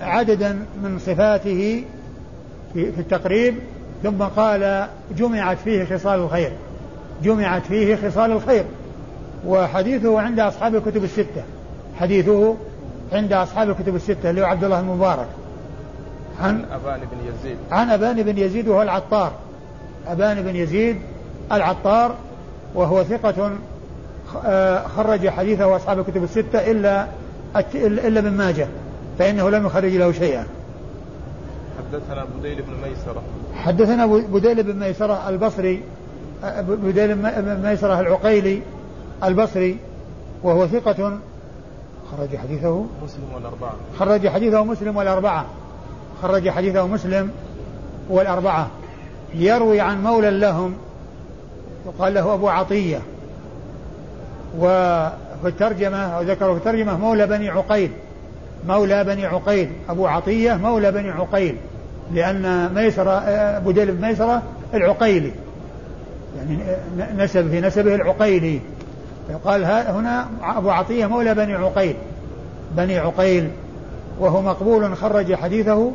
[0.00, 1.84] عددا من صفاته
[2.74, 3.54] في التقريب
[4.02, 6.52] ثم قال جمعت فيه خصال الخير
[7.22, 8.64] جمعت فيه خصال الخير
[9.46, 11.42] وحديثه عند أصحاب الكتب الستة
[12.00, 12.56] حديثه
[13.12, 15.26] عند أصحاب الكتب الستة اللي هو عبد الله المبارك.
[16.40, 17.56] عن أبان بن يزيد.
[17.70, 19.32] عن أبان بن يزيد وهو العطار.
[20.06, 20.96] أبان بن يزيد
[21.52, 22.14] العطار
[22.74, 23.50] وهو ثقة
[24.44, 27.06] آه، خرج حديثه أصحاب الكتب الستة إلا
[27.74, 28.68] إلا ابن ماجه
[29.18, 30.46] فإنه لم يخرج له شيئا.
[31.78, 33.22] حدثنا بديل بن ميسرة.
[33.54, 35.82] حدثنا بديل بن ميسرة البصري
[36.44, 38.62] آه، بديل بن ميسرة العقيلي
[39.24, 39.78] البصري
[40.42, 41.18] وهو ثقة.
[42.12, 43.74] خرج حديثه مسلم والأربعة.
[43.98, 45.46] خرج حديثه مسلم والأربعة.
[46.22, 47.30] خرج حديثه مسلم
[48.10, 48.70] والأربعة.
[49.34, 50.74] يروي عن مولى لهم
[51.86, 53.00] يقال له أبو عطية.
[54.58, 57.90] وفي الترجمة أو ذكره في الترجمة مولى بني عقيل.
[58.66, 59.70] مولى بني عقيل.
[59.88, 61.56] أبو عطية مولى بني عقيل.
[62.14, 63.10] لأن ميسرة
[63.56, 64.42] أبو بن ميسرة
[64.74, 65.32] العقيلي.
[66.36, 66.58] يعني
[67.16, 68.60] نسب في نسبه العقيلي.
[69.30, 71.96] يقال هنا أبو عطية مولى بني عقيل.
[72.76, 73.50] بني عقيل.
[74.20, 75.92] وهو مقبول خرج حديثه.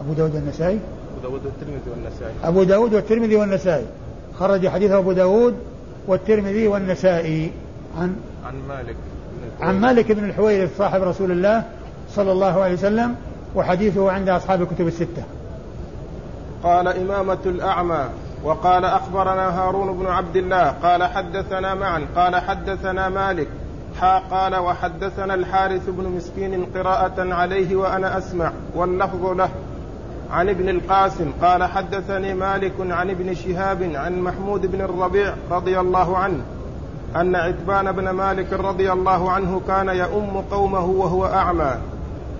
[0.00, 0.78] أبو داود النسائي
[1.18, 2.34] أبو داود والترمذي والنسائي.
[2.44, 3.86] أبو داود والترمذي والنسائي.
[4.40, 5.54] خرج حديثه أبو داود
[6.06, 7.52] والترمذي والنسائي.
[7.98, 8.96] عن عن مالك.
[9.60, 11.64] عن مالك بن الحويرث صاحب رسول الله
[12.10, 13.14] صلى الله عليه وسلم
[13.54, 15.22] وحديثه عند أصحاب الكتب الستة.
[16.62, 18.08] قال إمامة الأعمى
[18.44, 23.48] وقال أخبرنا هارون بن عبد الله قال حدثنا معا قال حدثنا مالك
[24.00, 29.50] حا قال وحدثنا الحارث بن مسكين قراءة عليه وأنا أسمع واللفظ له.
[30.30, 36.18] عن ابن القاسم قال حدثني مالك عن ابن شهاب عن محمود بن الربيع رضي الله
[36.18, 36.40] عنه
[37.16, 41.74] أن عتبان بن مالك رضي الله عنه كان يؤم قومه وهو أعمى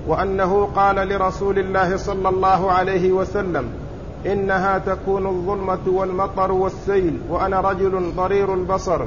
[0.07, 3.69] وأنه قال لرسول الله صلى الله عليه وسلم
[4.27, 9.05] إنها تكون الظلمة والمطر والسيل وأنا رجل ضرير البصر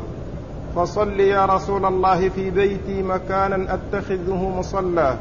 [0.76, 5.18] فصل يا رسول الله في بيتي مكانا أتخذه مصلى.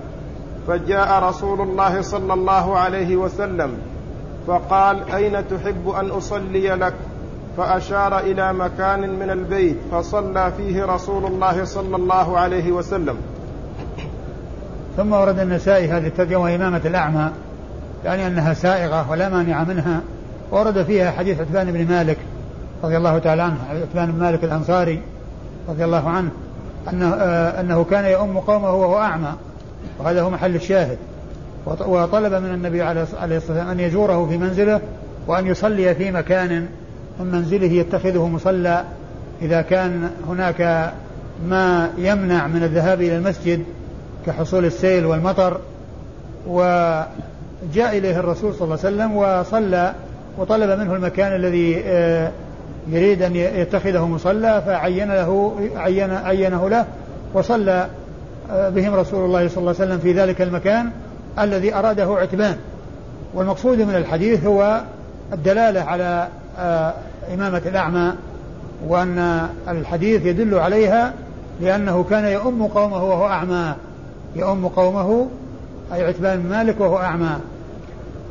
[0.68, 3.74] فجاء رسول الله صلى الله عليه وسلم
[4.46, 6.94] فقال أين تحب أن أصلي لك؟
[7.56, 13.16] فأشار إلى مكان من البيت فصلى فيه رسول الله صلى الله عليه وسلم.
[14.96, 17.30] ثم ورد النسائي هذه الترجمة امامه الأعمى
[18.04, 20.00] يعني أنها سائغة ولا مانع منها
[20.50, 22.18] ورد فيها حديث عثمان بن مالك
[22.84, 25.02] رضي الله تعالى عنه عثمان بن مالك الأنصاري
[25.68, 26.30] رضي الله عنه
[26.92, 29.32] أنه آه أنه كان يؤم قومه وهو أعمى.
[29.98, 30.98] وهذا هو محل الشاهد.
[31.66, 34.80] وطلب من النبي عليه الصلاة والسلام أن يزوره في منزله
[35.26, 36.66] وأن يصلي في مكان
[37.20, 38.84] من منزله يتخذه مصلى.
[39.42, 40.92] إذا كان هناك
[41.46, 43.64] ما يمنع من الذهاب إلى المسجد
[44.26, 45.60] كحصول السيل والمطر
[46.46, 47.08] وجاء
[47.76, 49.94] إليه الرسول صلى الله عليه وسلم وصلى
[50.38, 52.30] وطلب منه المكان الذي آه،
[52.88, 56.86] يريد أن يتخذه مصلى فعين له عين عينه له
[57.34, 57.88] وصلى
[58.50, 60.90] بهم رسول الله صلى الله عليه وسلم في ذلك المكان
[61.38, 62.56] الذي أراده عتبان.
[63.34, 64.80] والمقصود من الحديث هو
[65.32, 66.94] الدلالة على آه،
[67.34, 68.12] إمامة الأعمى
[68.86, 71.12] وأن الحديث يدل عليها
[71.60, 73.74] لأنه كان يؤم قومه وهو أعمى.
[74.36, 75.28] يؤم قومه
[75.92, 77.36] أي عتبان مالك وهو أعمى.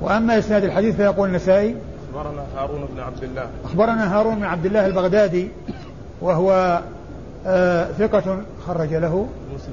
[0.01, 1.75] وأما إسناد الحديث فيقول النسائي
[2.09, 3.47] أخبرنا هارون بن عبد الله.
[3.65, 5.49] أخبرنا هارون بن عبد الله البغدادي
[6.21, 6.79] وهو
[7.45, 9.27] آه ثقة خرج له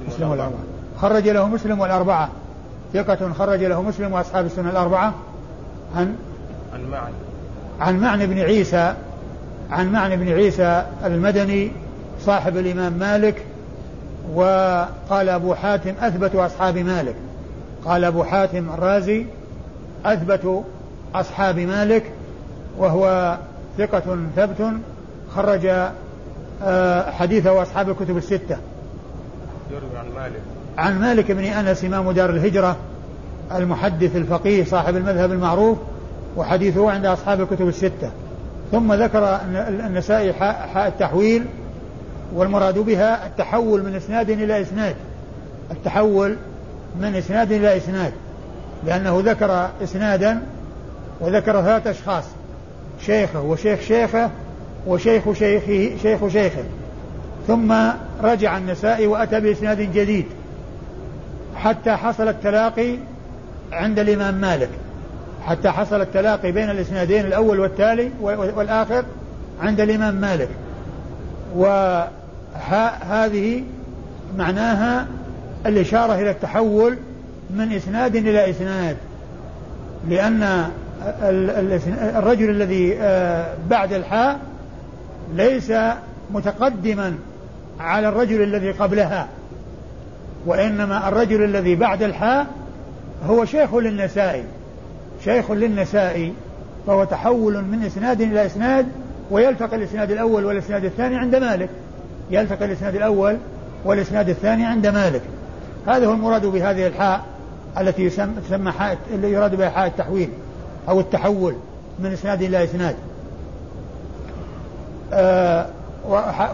[0.07, 0.59] مسلم, والأربعة.
[1.01, 2.29] خرج له مسلم والأربعة.
[2.93, 5.13] ثقة خرج له مسلم وأصحاب السنة الأربعة.
[5.95, 6.15] عن؟
[6.73, 7.11] عن معن.
[7.79, 8.93] عن معن بن عيسى.
[9.71, 11.71] عن معن بن عيسى المدني
[12.21, 13.45] صاحب الإمام مالك.
[14.33, 17.15] وقال أبو حاتم أثبت أصحاب مالك.
[17.85, 19.25] قال أبو حاتم الرازي
[20.05, 20.63] أثبت
[21.15, 22.11] أصحاب مالك.
[22.77, 23.37] وهو
[23.77, 24.73] ثقة ثبت
[25.35, 25.67] خرج
[27.11, 28.57] حديثه أصحاب الكتب الستة.
[29.71, 30.41] يروي عن مالك.
[30.77, 32.77] عن مالك بن أنس إمام دار الهجرة
[33.55, 35.77] المحدث الفقيه صاحب المذهب المعروف
[36.37, 38.11] وحديثه عند أصحاب الكتب الستة.
[38.71, 39.39] ثم ذكر
[39.69, 41.45] النسائي حاء التحويل
[42.33, 44.95] والمراد بها التحول من إسناد إلى إسناد.
[45.71, 46.35] التحول
[46.99, 48.13] من إسناد إلى إسناد
[48.85, 50.41] لأنه ذكر إسنادا
[51.19, 52.23] وذكر ثلاثة أشخاص
[53.01, 54.29] شيخه وشيخ شيخه
[54.87, 56.63] وشيخ شيخه شيخ شيخه.
[57.47, 57.75] ثم
[58.23, 60.25] رجع النسائي وأتى بإسناد جديد.
[61.55, 62.95] حتى حصل التلاقي
[63.71, 64.69] عند الإمام مالك.
[65.45, 69.05] حتى حصل التلاقي بين الإسنادين الأول والتالي والآخر
[69.61, 70.49] عند الإمام مالك.
[71.55, 73.63] وهذه
[74.37, 75.07] معناها
[75.65, 76.97] الإشارة إلى التحول
[77.49, 78.97] من إسناد إلى إسناد.
[80.09, 80.69] لأن
[82.15, 84.39] الرجل الذي آه، بعد الحاء
[85.33, 85.73] ليس
[86.31, 87.15] متقدما
[87.79, 89.27] على الرجل الذي قبلها
[90.45, 92.47] وإنما الرجل الذي بعد الحاء
[93.25, 94.43] هو شيخ للنسائي
[95.23, 96.33] شيخ للنسائي
[96.87, 98.87] فهو تحول من إسناد إلى إسناد
[99.31, 101.69] ويلتقي الإسناد الأول والإسناد الثاني عند مالك
[102.31, 103.37] يلتقي الإسناد الأول
[103.85, 105.21] والإسناد الثاني عند مالك.
[105.87, 107.25] هذا هو المراد بهذه الحاء
[107.77, 108.09] التي
[108.49, 110.29] تسمى حاء اللي يراد بها حاء التحويل
[110.89, 111.55] أو التحول
[111.99, 112.95] من إسناد إلى إسناد.
[115.13, 115.67] أه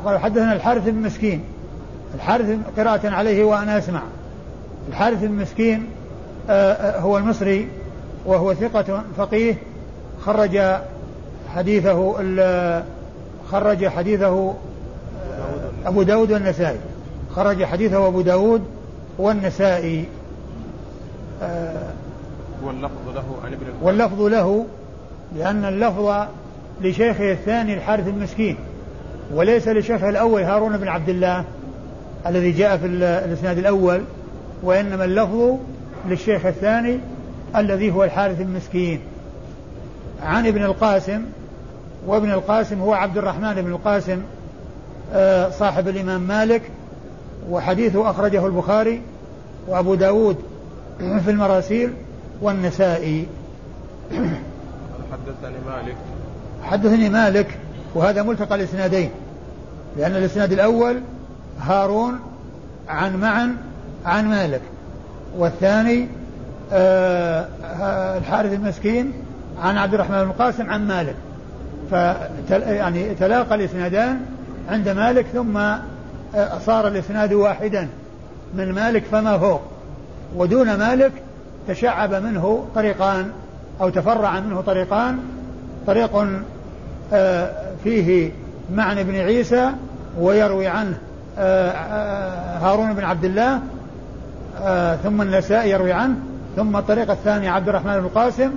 [0.05, 1.43] وحدثنا الحارث بن مسكين.
[2.15, 4.01] الحارث قراءة عليه وأنا أسمع.
[4.89, 5.85] الحارث بن مسكين
[6.49, 7.67] أه هو المصري
[8.25, 9.55] وهو ثقة فقيه
[10.25, 10.61] خرج
[11.55, 12.15] حديثه
[13.51, 14.53] خرج حديثه
[15.85, 16.79] أبو داود والنسائي.
[17.35, 18.63] خرج حديثه أبو داود
[19.17, 20.05] والنسائي.
[21.41, 21.91] آه
[22.63, 24.65] واللفظ له عن ابن واللفظ له
[25.35, 26.27] لأن اللفظ
[26.83, 28.57] لشيخه الثاني الحارث المسكين
[29.33, 31.43] وليس لشيخه الأول هارون بن عبد الله
[32.27, 34.01] الذي جاء في الإسناد الأول
[34.63, 35.57] وإنما اللفظ
[36.09, 36.99] للشيخ الثاني
[37.55, 39.01] الذي هو الحارث المسكين.
[40.23, 41.21] عن ابن القاسم
[42.07, 44.21] وابن القاسم هو عبد الرحمن بن القاسم
[45.13, 46.61] آه، صاحب الإمام مالك
[47.49, 49.01] وحديثه أخرجه البخاري
[49.67, 50.37] وأبو داود
[50.99, 51.93] في المراسيل
[52.41, 53.25] والنسائي.
[55.11, 55.95] حدثني مالك.
[56.63, 57.57] حدثني مالك
[57.95, 59.09] وهذا ملتقى الإسنادين
[59.97, 61.01] لأن الإسناد الأول
[61.61, 62.19] هارون
[62.89, 63.55] عن معن
[64.05, 64.61] عن مالك
[65.37, 66.07] والثاني
[66.73, 67.47] آه
[68.17, 69.13] الحارث المسكين
[69.61, 71.15] عن عبد الرحمن بن القاسم عن مالك.
[71.91, 74.19] فتل يعني تلاقى الإسنادان
[74.69, 75.81] عند مالك ثم آه
[76.65, 77.87] صار الإسناد واحدا
[78.53, 79.61] من مالك فما فوق
[80.35, 81.11] ودون مالك
[81.67, 83.31] تشعب منه طريقان
[83.81, 85.19] أو تفرع منه طريقان
[85.87, 86.27] طريق
[87.13, 87.51] آه،
[87.83, 88.31] فيه
[88.75, 89.71] معنى بن عيسى
[90.19, 90.97] ويروي عنه
[91.37, 93.59] آه، آه، هارون بن عبد الله
[95.03, 96.15] ثم النسائي يروي عنه
[96.55, 98.51] ثم الطريق الثاني عبد الرحمن بن القاسم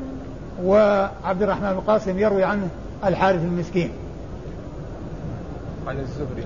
[0.64, 2.68] وعبد الرحمن بن القاسم يروي عنه
[3.04, 3.90] الحارث المسكين.
[5.86, 6.44] عن الزهري.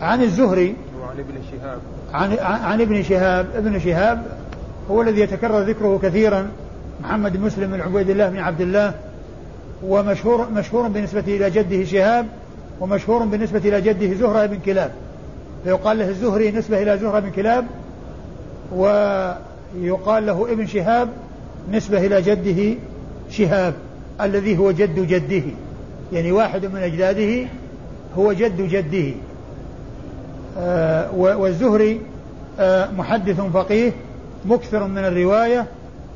[0.00, 0.76] عن الزهري.
[1.00, 1.78] وعن ابن شهاب.
[2.14, 4.22] عن عن ابن شهاب ابن شهاب
[4.90, 6.48] هو الذي يتكرر ذكره كثيرا
[7.02, 8.94] محمد بن مسلم بن عبيد الله بن عبد الله
[9.82, 12.26] ومشهور مشهور بالنسبة إلى جده شهاب
[12.80, 14.90] ومشهور بالنسبة إلى جده زهرة بن كلاب.
[15.64, 17.66] فيقال له الزهري نسبة إلى زهرة بن كلاب
[18.72, 21.08] ويقال له ابن شهاب
[21.72, 22.78] نسبة إلى جده
[23.30, 23.74] شهاب
[24.20, 25.42] الذي هو جد جده.
[26.12, 27.46] يعني واحد من أجداده
[28.18, 29.14] هو جد جده.
[30.58, 32.00] آه والزهري
[32.60, 33.92] آه محدث فقيه
[34.46, 35.66] مكثر من الرواية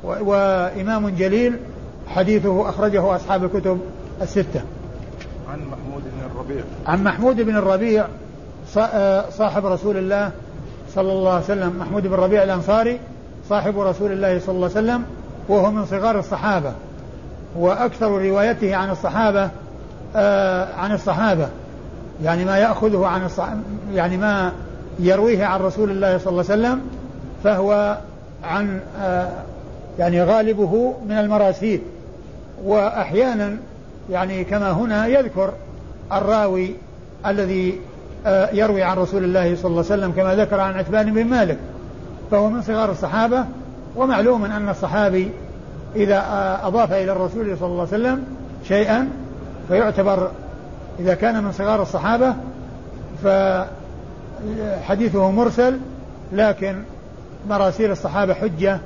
[0.04, 1.56] وإمام جليل
[2.12, 3.80] حديثه أخرجه أصحاب الكتب
[4.22, 4.60] الستة.
[5.52, 6.64] عن محمود بن الربيع.
[6.86, 8.06] عن محمود بن الربيع
[8.78, 10.30] آه، صاحب رسول الله
[10.94, 11.76] صلى الله عليه وسلم.
[11.80, 12.98] محمود بن الربيع الأنصاري
[13.48, 15.04] صاحب رسول الله صلى الله عليه وسلم
[15.48, 16.72] وهو من صغار الصحابة.
[17.56, 19.50] وأكثر روايته عن الصحابة
[20.16, 21.48] آه عن الصحابة.
[22.24, 23.60] يعني ما يأخذه عن الصحابة
[23.94, 24.52] يعني ما
[25.00, 26.80] يرويه عن رسول الله صلى الله عليه وسلم
[27.44, 27.98] فهو
[28.44, 29.28] عن آه
[29.98, 31.80] يعني غالبه من المراسيل.
[32.64, 33.56] وأحيانا
[34.10, 35.52] يعني كما هنا يذكر
[36.12, 36.74] الراوي
[37.26, 37.80] الذي
[38.26, 41.58] آه يروي عن رسول الله صلى الله عليه وسلم كما ذكر عن عتبان بن مالك
[42.30, 43.44] فهو من صغار الصحابة
[43.96, 45.30] ومعلوم أن الصحابي
[45.96, 46.24] إذا
[46.62, 48.24] أضاف إلى الرسول صلى الله عليه وسلم
[48.68, 49.08] شيئا
[49.68, 50.30] فيعتبر
[51.00, 52.34] إذا كان من صغار الصحابة
[54.84, 55.78] فحديثه مرسل
[56.32, 56.82] لكن
[57.48, 58.78] مراسيل الصحابة حجة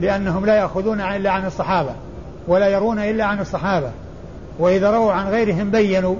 [0.00, 1.94] لأنهم لا يأخذون إلا عن الصحابة.
[2.46, 3.90] ولا يرون إلا عن الصحابة.
[4.58, 6.16] وإذا رووا عن غيرهم بينوا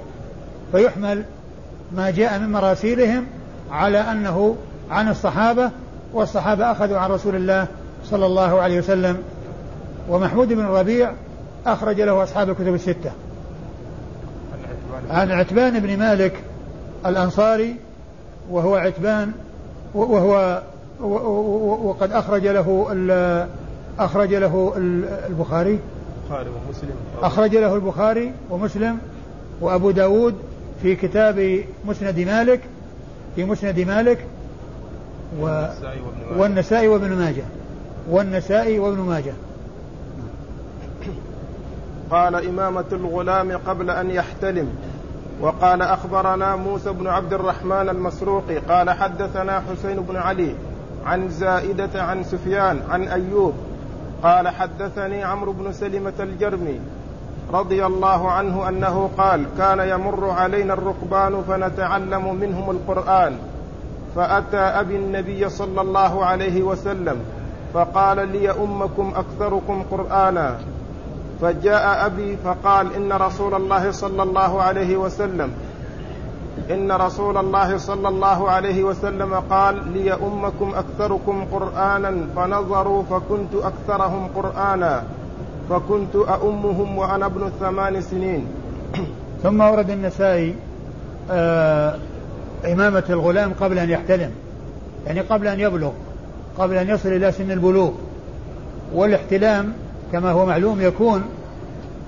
[0.71, 1.23] فيحمل
[1.95, 3.25] ما جاء من مراسيلهم
[3.71, 4.55] على أنه
[4.91, 5.71] عن الصحابة
[6.13, 7.67] والصحابة أخذوا عن رسول الله
[8.05, 9.17] صلى الله عليه وسلم.
[10.09, 11.11] ومحمود بن الربيع
[11.65, 13.11] أخرج له أصحاب الكتب الستة.
[15.09, 16.33] عن عتبان بن مالك
[17.05, 17.75] الأنصاري
[18.49, 19.31] وهو عتبان
[19.95, 20.61] وهو
[21.83, 22.87] وقد أخرج له
[23.99, 24.73] أخرج له
[25.29, 25.79] البخاري.
[26.41, 26.95] البخاري ومسلم.
[27.21, 28.97] أخرج له البخاري ومسلم
[29.61, 30.35] وأبو داود
[30.81, 32.59] في كتاب مسند مالك
[33.35, 34.25] في مسند مالك
[35.41, 35.65] و
[36.37, 37.43] والنسائي وابن ماجه.
[38.09, 39.33] والنسائي وابن ماجه.
[42.11, 44.69] قال إمامة الغلام قبل أن يحتلم
[45.41, 50.55] وقال أخبرنا موسى بن عبد الرحمن المسروقي قال حدثنا حسين بن علي
[51.05, 53.53] عن زائدة عن سفيان عن أيوب
[54.23, 56.79] قال حدثني عمرو بن سلمة الجرمي
[57.53, 63.37] رضي الله عنه أنه قال كان يمر علينا الركبان فنتعلم منهم القرآن
[64.15, 67.19] فأتى أبي النبي صلى الله عليه وسلم
[67.73, 70.57] فقال لي أمكم أكثركم قرآنا.
[71.41, 75.51] فجاء أبي فقال إن رسول الله صلى الله عليه وسلم
[76.71, 84.27] إن رسول الله صلى الله عليه وسلم قال لي أمكم أكثركم قرآنا فنظروا فكنت أكثرهم
[84.35, 85.03] قرآنا
[85.69, 88.47] فكنت أؤمهم وأنا ابن ثمان سنين.
[89.43, 90.55] ثم ورد النسائي
[91.31, 91.95] آه
[92.65, 94.31] إمامة الغلام قبل أن يحتلم
[95.07, 95.91] يعني قبل أن يبلغ
[96.57, 97.91] قبل أن يصل إلى سن البلوغ.
[98.93, 99.73] والاحتلام
[100.11, 101.23] كما هو معلوم يكون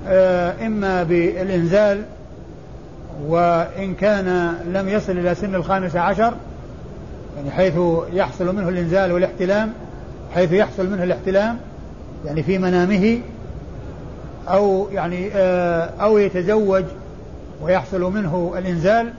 [0.07, 2.03] آه إما بالإنزال
[3.23, 6.33] وإن كان لم يصل إلى سن الخامسة عشر
[7.37, 7.73] يعني حيث
[8.13, 9.73] يحصل منه الإنزال والاحتلام
[10.35, 11.57] حيث يحصل منه الاحتلام
[12.25, 13.19] يعني في منامه
[14.47, 16.83] أو يعني آه أو يتزوج
[17.61, 19.13] ويحصل منه الإنزال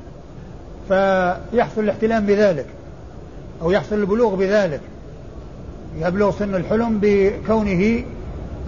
[0.89, 2.67] فيحصل الاحتلام بذلك
[3.63, 4.81] أو يحصل البلوغ بذلك.
[6.01, 8.05] يبلغ سن الحلم بكونه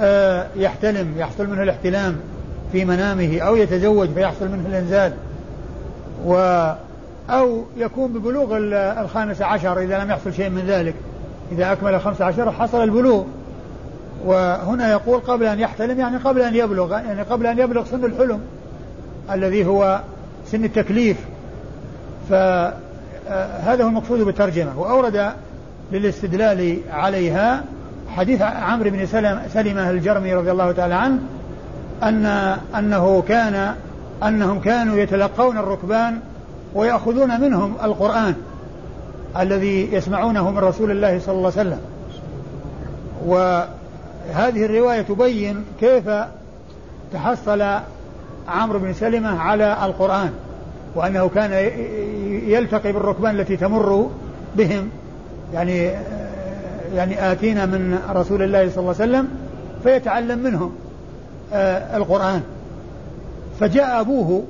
[0.00, 2.16] آه يحتلم يحصل منه الاحتلام.
[2.72, 5.12] في منامه أو يتزوج فيحصل منه الإنزال
[6.26, 6.34] و
[7.30, 8.56] أو يكون ببلوغ
[9.00, 10.94] الخامس عشر إذا لم يحصل شيء من ذلك.
[11.52, 13.24] إذا أكمل الخمس عشر حصل البلوغ.
[14.24, 18.40] وهنا يقول قبل أن يحتلم يعني قبل أن يبلغ يعني قبل أن يبلغ سن الحلم
[19.32, 20.00] الذي هو
[20.46, 21.16] سن التكليف.
[22.30, 24.80] فهذا هو المقصود بالترجمة.
[24.80, 25.32] وأورد
[25.92, 27.64] للاستدلال عليها
[28.16, 29.06] حديث عمرو بن
[29.52, 31.18] سلمة الجرمي رضي الله تعالى عنه
[32.02, 32.26] أن
[32.78, 33.74] أنه كان
[34.22, 36.18] أنهم كانوا يتلقون الركبان
[36.74, 38.34] ويأخذون منهم القرآن
[39.38, 41.80] الذي يسمعونه من رسول الله صلى الله عليه وسلم.
[43.26, 46.10] وهذه الرواية تبين كيف
[47.12, 47.64] تحصل
[48.48, 50.30] عمرو بن سلمة على القرآن
[50.94, 51.52] وأنه كان
[52.46, 54.10] يلتقي بالركبان التي تمر
[54.56, 54.88] بهم.
[55.54, 55.90] يعني
[56.94, 59.28] يعني آتينا من رسول الله صلى الله عليه وسلم
[59.82, 60.72] فيتعلم منهم.
[61.52, 62.42] القرآن.
[63.60, 64.44] فجاء أبوه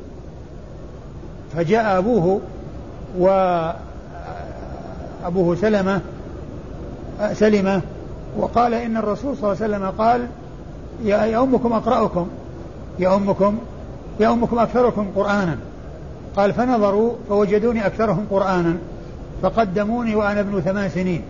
[1.56, 2.40] فجاء أبوه
[3.18, 3.76] وأبوه
[5.56, 6.00] سلمة
[7.32, 7.82] سلمة
[8.38, 10.26] وقال إن الرسول صلى الله عليه وسلم قال
[11.04, 12.28] يا أمكم أقرأكم
[12.98, 13.58] يا أمكم
[14.20, 15.56] يا أمكم أكثركم قرآنا.
[16.36, 18.76] قال فنظروا فوجدوني أكثرهم قرآنا
[19.42, 21.22] فقدموني وأنا ابن ثمان سنين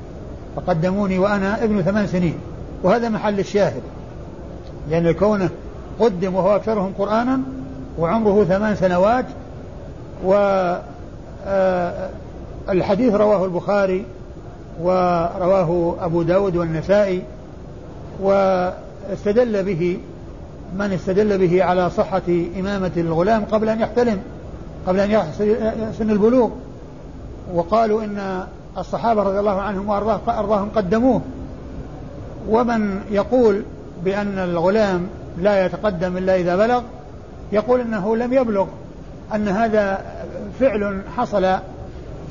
[0.57, 2.35] فقدموني وأنا ابن ثمان سنين
[2.83, 3.83] وهذا محل الشاهد.
[4.91, 5.51] لأن كونه
[6.01, 7.41] قدم وهو أكثرهم قرآنا
[7.99, 9.25] وعمره ثمان سنوات
[10.25, 10.35] و
[11.47, 12.11] آه،
[12.69, 14.05] الحديث رواه البخاري
[14.83, 17.23] ورواه أبو داود والنسائي
[18.23, 19.99] واستدل به
[20.79, 22.23] من استدل به على صحة
[22.59, 24.21] إمامة الغلام قبل أن يحتلم
[24.87, 26.51] قبل أن يحسن البلوغ.
[27.55, 28.45] وقالوا إن
[28.79, 31.21] الصحابة رضي الله عنهم وأرضاهم قدموه.
[32.49, 33.63] ومن يقول
[34.05, 35.07] بأن الغلام
[35.39, 36.83] لا يتقدم إلا إذا بلغ
[37.53, 38.67] يقول أنه لم يبلغ
[39.35, 40.05] أن هذا
[40.61, 41.57] فعل حصل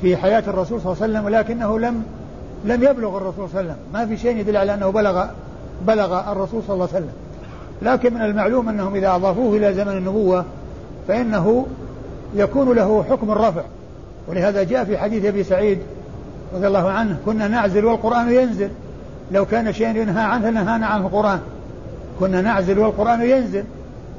[0.02, 2.02] في حياة الرسول صلى الله عليه وسلم ولكنه لم
[2.64, 3.76] لم يبلغ الرسول صلى الله عليه وسلم.
[3.92, 5.26] ما في شيء يدل على أنه بلغ
[5.86, 7.12] بلغ الرسول صلى الله عليه وسلم.
[7.82, 10.44] لكن من المعلوم أنهم إذا أضافوه إلى زمن النبوة
[11.08, 11.66] فإنه
[12.34, 13.62] يكون له حكم الرفع.
[14.28, 15.78] ولهذا جاء في حديث أبي سعيد
[16.54, 18.70] رضي الله عنه كنا نعزل والقرآن ينزل.
[19.32, 21.40] لو كان شيء ينهى عنه لنهانا عنه القرآن.
[22.20, 23.64] كنا نعزل والقرآن ينزل.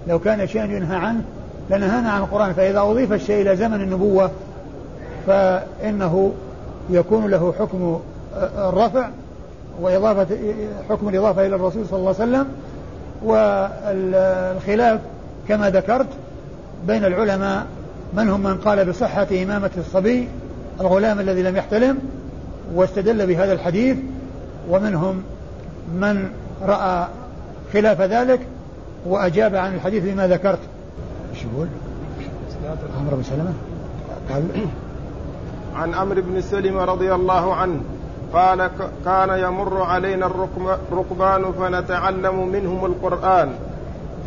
[0.07, 1.21] لو كان شيء ينهى عنه
[1.69, 2.53] لنهانا عن القرآن.
[2.53, 4.31] فإذا أضيف الشيء إلى زمن النبوة
[5.27, 6.33] فإنه
[6.89, 7.99] يكون له حكم
[8.57, 9.09] الرفع
[9.81, 10.27] وإضافة
[10.89, 12.47] حكم الإضافة إلى الرسول صلى الله عليه وسلم
[13.23, 14.99] والخلاف
[15.47, 16.07] كما ذكرت
[16.87, 17.65] بين العلماء.
[18.13, 20.27] من هم؟ من قال بصحة إمامة الصبي
[20.81, 21.97] الغلام الذي لم يحتلم
[22.75, 23.97] واستدل بهذا الحديث.
[24.69, 25.21] ومنهم
[25.95, 26.29] من
[26.61, 27.07] رأى
[27.73, 28.39] خلاف ذلك
[29.05, 30.59] وأجاب عن الحديث بما ذكرت.
[31.33, 31.67] إيش يقول؟
[32.99, 33.53] عمرو بن سلمة؟
[34.29, 34.43] قال
[35.75, 37.81] عن عمرو بن سلمة رضي الله عنه
[38.33, 38.69] قال
[39.05, 40.31] كان يمر علينا
[40.91, 43.49] الركبان فنتعلم منهم القرآن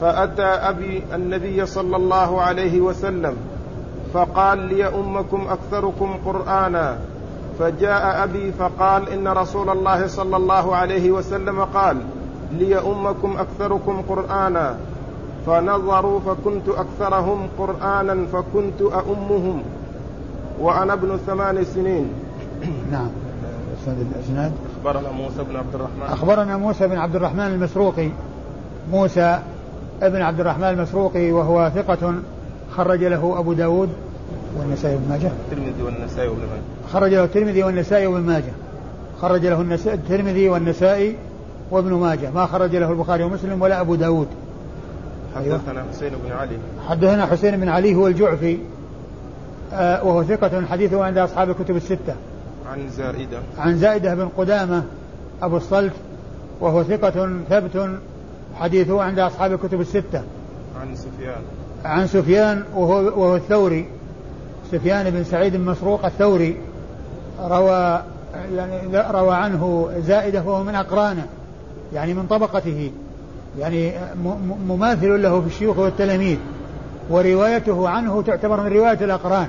[0.01, 3.37] فأتى أبي النبي صلى الله عليه وسلم
[4.15, 6.99] فقال لي أمكم أكثركم قرآنا.
[7.59, 11.97] فجاء أبي فقال إن رسول الله صلى الله عليه وسلم قال
[12.59, 14.77] لي أمكم أكثركم قرآنا
[15.47, 19.63] فنظروا فكنت أكثرهم قرآنا فكنت أؤمهم
[20.61, 22.09] وأنا ابن ثمان سنين.
[22.93, 23.09] نعم.
[23.87, 24.53] الأسناد.
[24.77, 26.03] أخبرنا موسى بن عبد الرحمن.
[26.03, 28.09] أخبرنا موسى بن عبد الرحمن المسروقي.
[28.93, 29.39] موسى
[30.03, 32.15] ابن عبد الرحمن المسروقي وهو ثقة
[32.77, 33.89] خرج له أبو داود
[34.59, 35.31] والنسائي بن ماجه.
[35.51, 36.63] الترمذي والنسائي وابن ماجه.
[36.93, 38.53] خرج له الترمذي والنسائي وابن ماجه.
[39.23, 41.17] خرج له الترمذي والنسائي
[41.73, 44.29] وابن ماجه ما خرج له البخاري ومسلم ولا أبو داود.
[45.37, 46.59] حدثنا حسين بن علي.
[46.89, 48.59] حدثنا حسين بن علي هو الجعفي
[49.73, 52.15] آه وهو ثقة حديثه عند أصحاب الكتب الستة.
[52.73, 53.39] عن زائدة.
[53.59, 54.83] عن زائدة بن قدامة
[55.43, 55.93] أبو الصلت
[56.61, 57.91] وهو ثقة ثبت
[58.55, 60.23] حديثه عند أصحاب الكتب الستة.
[60.81, 61.43] عن سفيان.
[61.85, 63.87] عن سفيان وهو, وهو الثوري.
[64.73, 66.57] سفيان بن سعيد المسروق الثوري.
[67.41, 68.03] روى
[68.57, 71.27] يعني روى عنه زائدة وهو من أقرانه.
[71.95, 72.91] يعني من طبقته
[73.59, 73.93] يعني
[74.69, 76.37] مماثل له في الشيوخ والتلاميذ
[77.11, 79.49] وروايته عنه تعتبر من رواية الأقران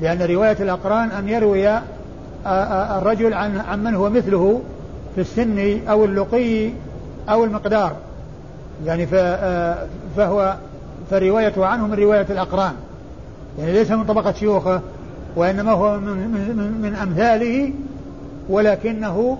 [0.00, 1.78] لأن رواية الأقران أن يروي
[2.98, 4.60] الرجل عن من هو مثله
[5.14, 6.70] في السن أو اللقي
[7.28, 7.92] أو المقدار
[8.84, 9.06] يعني
[10.16, 10.56] فهو
[11.10, 12.72] فروايته عنه من رواية الأقران
[13.58, 14.80] يعني ليس من طبقة شيوخه
[15.36, 17.72] وإنما هو من, من, من أمثاله
[18.48, 19.38] ولكنه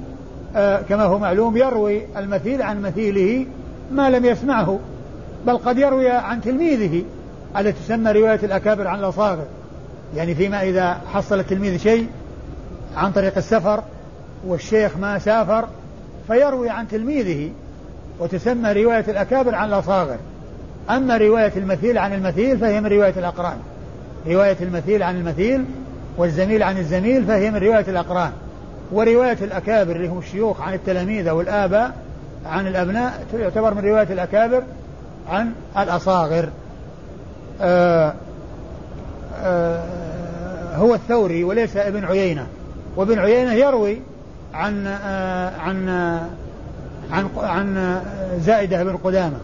[0.89, 3.47] كما هو معلوم يروي المثيل عن مثيله
[3.93, 4.79] ما لم يسمعه
[5.47, 7.05] بل قد يروي عن تلميذه
[7.59, 9.45] التي تسمى رواية الأكابر عن الأصاغر.
[10.17, 12.07] يعني فيما إذا حصل التلميذ شيء
[12.97, 13.83] عن طريق السفر
[14.47, 15.69] والشيخ ما سافر
[16.27, 17.51] فيروي عن تلميذه
[18.21, 20.17] وتسمى رواية الأكابر عن الأصاغر.
[20.91, 23.57] أما رواية المثيل عن المثيل فهي من رواية الأقران.
[24.27, 25.65] رواية المثيل عن المثيل
[26.17, 28.33] والزميل عن الزميل فهي من رواية الأقران.
[28.93, 31.95] ورواية الأكابر اللي هم الشيوخ عن التلاميذ أو الآباء
[32.47, 34.63] عن الأبناء تعتبر من رواية الأكابر
[35.29, 36.49] عن الأصاغر.
[37.61, 38.15] آآ آه،
[39.43, 42.47] آآ آه، هو الثوري وليس ابن عيينة.
[42.97, 44.01] وابن عيينة يروي
[44.55, 45.89] عن آه، عن
[47.11, 48.01] عن عن
[48.39, 49.37] زائدة بن قدامة.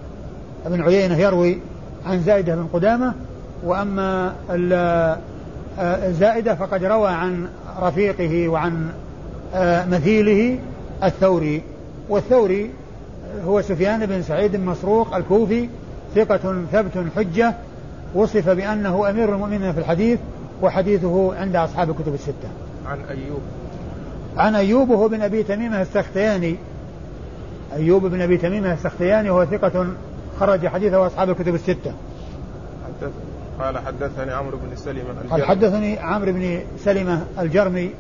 [0.67, 1.59] ابن عيينة يروي
[2.07, 3.15] عن زائدة بن قدامة.
[3.65, 4.33] وأما
[6.11, 7.49] زائدة فقد روى عن
[7.81, 8.89] رفيقه وعن
[9.89, 10.59] مثيله
[11.05, 11.63] الثوري.
[12.09, 12.71] والثوري
[13.45, 15.69] هو سفيان بن سعيد المسروق الكوفي
[16.15, 17.55] ثقة ثبت حجة
[18.15, 20.19] وصف بأنه أمير المؤمنين في الحديث
[20.63, 22.49] وحديثه عند أصحاب الكتب الستة.
[22.87, 23.41] عن أيوب.
[24.37, 26.57] عن أيوب وهو بن أبي تميمة السختياني.
[27.73, 29.87] أيوب بن أبي تميمة السختياني وهو ثقة
[30.41, 31.93] خرج حديثه أصحاب الكتب الستة.
[33.61, 37.91] قال حدثني عمرو بن سلمة قال حدثني عمرو بن سلمة الجرمي.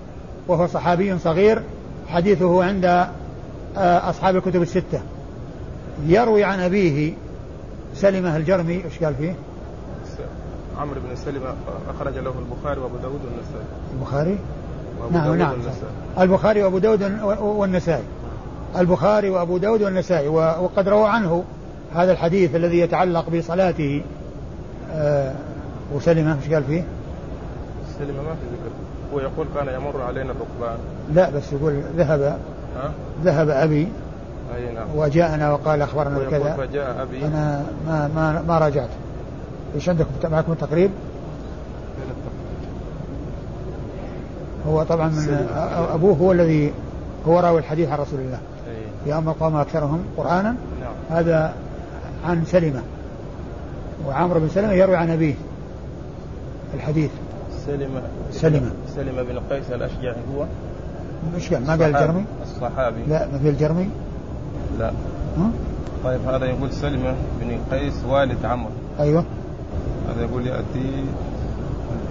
[0.48, 1.62] وهو صحابي صغير
[2.08, 5.00] حديثه عند آه، أصحاب الكتب الستة.
[6.06, 7.12] يروي عن أبيه
[7.94, 9.34] سلمة الجرمي إيش قال فيه؟
[10.78, 11.54] عمرو بن سلمة
[11.90, 13.64] أخرج له البخاري وأبو داود والنسائي.
[13.94, 14.38] البخاري؟
[15.12, 15.52] نعم نعم.
[16.18, 17.02] البخاري وأبو داود
[17.40, 18.02] والنسائي.
[18.76, 21.44] البخاري وأبو داود والنسائي وقد روى عنه
[21.94, 24.02] هذا الحديث الذي يتعلق بصلاته.
[24.92, 25.34] آه
[25.94, 26.84] وسلمة إيش قال فيه؟
[27.98, 28.70] سلمة ما في ذكر.
[29.12, 30.78] هو يقول كان يمر علينا الركبان
[31.14, 32.20] لا بس يقول ذهب
[32.76, 32.90] ها؟
[33.24, 33.88] ذهب أبي.
[34.56, 34.86] أي نعم.
[34.96, 37.26] وجاءنا وقال أخبرنا بكذا فجاء أبي.
[37.26, 38.88] أنا ما ما ما راجعت.
[39.74, 40.90] إيش عندكم؟ معكم التقريب؟
[44.68, 45.48] هو طبعا من
[45.94, 46.72] أبوه هو الذي
[47.28, 48.38] هو راوي الحديث عن رسول الله.
[49.06, 50.54] يا أما قوم أكثرهم قرآنا.
[50.80, 51.18] نعم.
[51.18, 51.54] هذا
[52.26, 52.82] عن سلمة.
[54.06, 55.34] وعمرو بن سلمة يروي عن أبيه
[56.74, 57.10] الحديث.
[57.66, 60.46] سلمة سلمة سلمة بن قيس الأشجعي هو
[61.36, 63.88] مش ما قال الجرمي؟ الصحابي لا ما في الجرمي؟
[64.78, 64.92] لا؟
[66.04, 69.24] طيب هذا يقول سلمة بن قيس والد عمرو أيوه
[70.08, 71.04] هذا يقول يأتي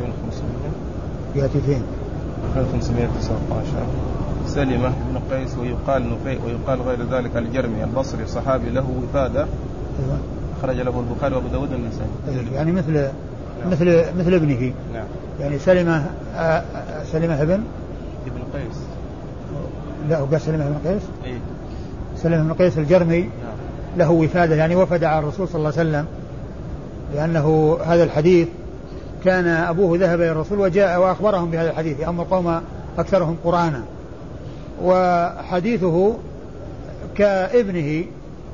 [0.01, 1.83] 2500 يأتي فين؟
[2.55, 3.67] 1519
[4.47, 10.17] سلمة بن قيس ويقال نفيء ويقال غير ذلك الجرمي البصري صحابي له وفادة أيوة.
[10.61, 12.53] خرج له البخاري وأبو داود والنسائي أيوة.
[12.53, 13.71] يعني مثل نعم.
[13.71, 15.05] مثل مثل ابنه نعم
[15.41, 16.05] يعني سلمة
[17.11, 17.63] سلمة ابن
[18.27, 18.77] ابن قيس
[20.09, 21.37] لا هو قال سلمة بن قيس؟ اي
[22.17, 23.29] سلمة بن قيس الجرمي نعم.
[23.97, 26.05] له وفادة يعني وفد على الرسول صلى الله عليه وسلم
[27.15, 28.47] لأنه هذا الحديث
[29.25, 32.61] كان أبوه ذهب إلى الرسول وجاء وأخبرهم بهذا الحديث أما القوم
[32.97, 33.83] أكثرهم قرآنا
[34.83, 36.15] وحديثه
[37.15, 38.05] كابنه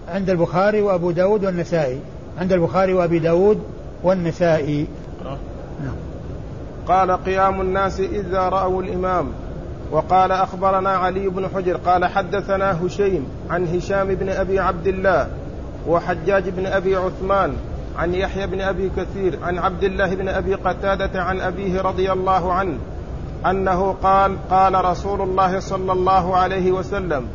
[0.09, 1.99] عند البخاري وأبو داود والنسائي
[2.37, 3.59] عند البخاري وأبي داود
[4.03, 4.87] والنسائي.
[6.87, 9.31] قال قيام الناس إذا رأوا الإمام.
[9.91, 15.27] وقال أخبرنا علي بن حجر قال حدثنا هشيم عن هشام بن أبي عبد الله
[15.87, 17.53] وحجاج بن أبي عثمان
[17.97, 22.53] عن يحيى بن أبي كثير عن عبد الله بن أبي قتادة عن أبيه رضي الله
[22.53, 22.77] عنه
[23.45, 27.27] أنه قال قال رسول الله صلى الله عليه وسلم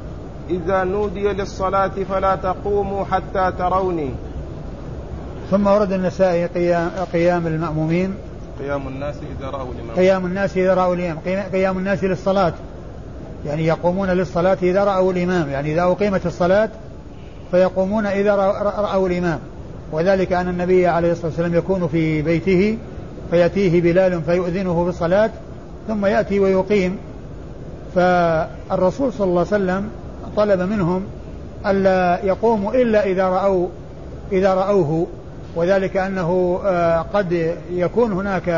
[0.50, 4.10] إذا نودي للصلاة فلا تقوموا حتى تروني.
[5.50, 8.14] ثم ورد النسائي قيام, قيام المأمومين
[8.58, 9.96] قيام الناس إذا رأوا الإمام.
[9.96, 11.18] قيام الناس إذا رأوا الإمام.
[11.52, 12.52] قيام الناس للصلاة.
[13.46, 15.48] يعني يقومون للصلاة إذا رأوا الإمام.
[15.48, 16.68] يعني إذا أقيمت الصلاة
[17.50, 18.34] فيقومون إذا
[18.76, 19.38] رأوا الإمام.
[19.92, 22.78] وذلك أن النبي عليه الصلاة والسلام يكون في بيته
[23.30, 25.30] فيأتيه بلال فيؤذنه بالصلاة
[25.88, 26.98] ثم يأتي ويقيم.
[27.94, 29.88] فالرسول صلى الله عليه وسلم
[30.36, 31.04] طلب منهم
[31.66, 33.68] ألا يقوموا إلا إذا رأوا
[34.32, 35.06] إذا رأوه.
[35.56, 38.48] وذلك أنه آه، قد يكون هناك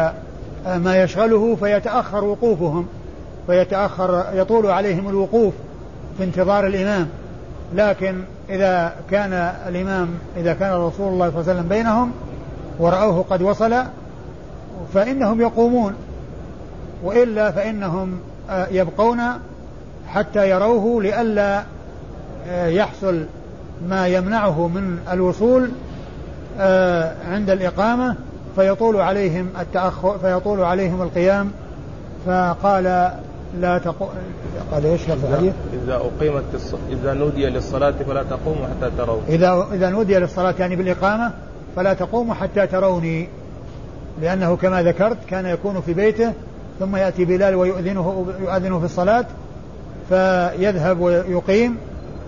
[0.67, 2.87] آه، ما يشغله فيتأخر وقوفهم
[3.47, 5.55] فيتأخر يطول عليهم الوقوف
[6.19, 7.09] في انتظار الإمام.
[7.75, 8.21] لكن
[8.51, 9.33] إذا كان
[9.69, 12.13] الإمام إذا كان رسول الله صلى الله عليه وسلم بينهم
[12.79, 13.75] ورأوه قد وصل
[14.95, 15.95] فإنهم يقومون.
[17.05, 18.19] وإلا فإنهم
[18.51, 19.21] آه، يبقون
[20.09, 21.65] حتى يروه لئلا
[22.67, 23.25] يحصل
[23.89, 25.71] ما يمنعه من الوصول
[27.29, 28.17] عند الإقامة
[28.57, 31.51] فيطول عليهم التأخر فيطول عليهم القيام
[32.27, 33.11] فقال
[33.61, 34.07] لا تقو...
[34.73, 36.75] قال إيش الحديث؟ إذا أقيمت الص...
[36.91, 41.33] إذا نودي للصلاة فلا تقوموا حتى تروا إذا إذا نودي للصلاة يعني بالإقامة
[41.77, 43.29] فلا تقوموا حتى تروني
[44.23, 46.33] لأنه كما ذكرت كان يكون في بيته
[46.81, 49.25] ثم يأتي بلال ويؤذنه يؤذنه في الصلاة
[50.09, 51.77] فيذهب ويقيم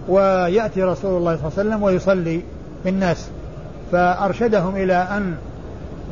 [0.08, 2.40] ويأتي رسول الله صلى الله عليه وسلم ويصلي
[2.84, 3.28] بالناس
[3.93, 5.34] فأرشدهم إلى أن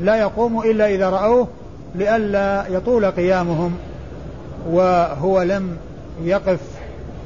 [0.02, 1.48] لا يقوموا إلا إذا رأوه
[1.94, 3.76] لئلا يطول قيامهم
[4.70, 5.76] وهو لم
[6.24, 6.60] يقف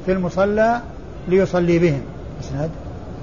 [0.05, 0.81] في المصلى
[1.27, 2.01] ليصلي بهم.
[2.41, 2.69] إسناد؟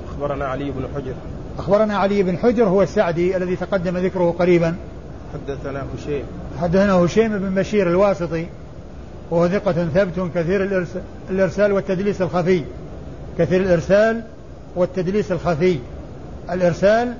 [0.08, 1.14] أخبرنا علي بن حجر.
[1.58, 4.74] أخبرنا علي بن حجر هو السعدي الذي تقدم ذكره قريبا.
[5.34, 6.22] حدثنا هشيم.
[6.60, 8.46] حدثنا هشيم بن بشير الواسطي
[9.30, 10.86] وهو ثقة ثبت كثير
[11.30, 12.62] الإرسال والتدليس الخفي.
[13.38, 14.22] كثير الإرسال
[14.76, 15.78] والتدليس الخفي.
[16.50, 17.14] الإرسال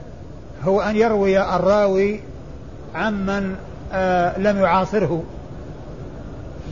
[0.64, 2.20] هو أن يروي الراوي
[2.94, 3.56] عمن
[3.92, 5.22] آه لم يعاصره.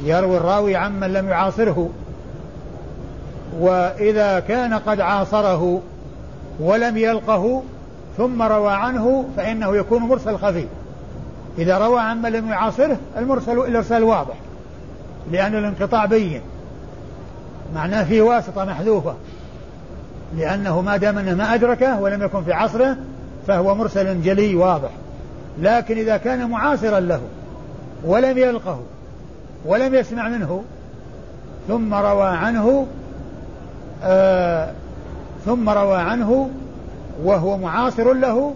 [0.04, 1.90] يروي الراوي عمن لم يعاصره.
[3.58, 5.82] وإذا كان قد عاصره
[6.60, 7.62] ولم يلقه
[8.16, 10.66] ثم روى عنه فإنه يكون مرسل خفي.
[11.58, 14.34] إذا روى عن من لم يعاصره المرسل الإرسال واضح
[15.30, 16.40] لأن الانقطاع بين
[17.74, 19.14] معناه في واسطة محذوفة.
[20.36, 22.96] لأنه ما دام أنه ما أدركه ولم يكن في عصره
[23.46, 24.90] فهو مرسل جلي واضح.
[25.60, 27.20] لكن إذا كان معاصرا له
[28.04, 28.80] ولم يلقه
[29.66, 30.62] ولم يسمع منه
[31.68, 32.86] ثم روى عنه
[34.02, 34.70] آه
[35.44, 36.50] ثم روى عنه
[37.24, 38.54] وهو معاصر له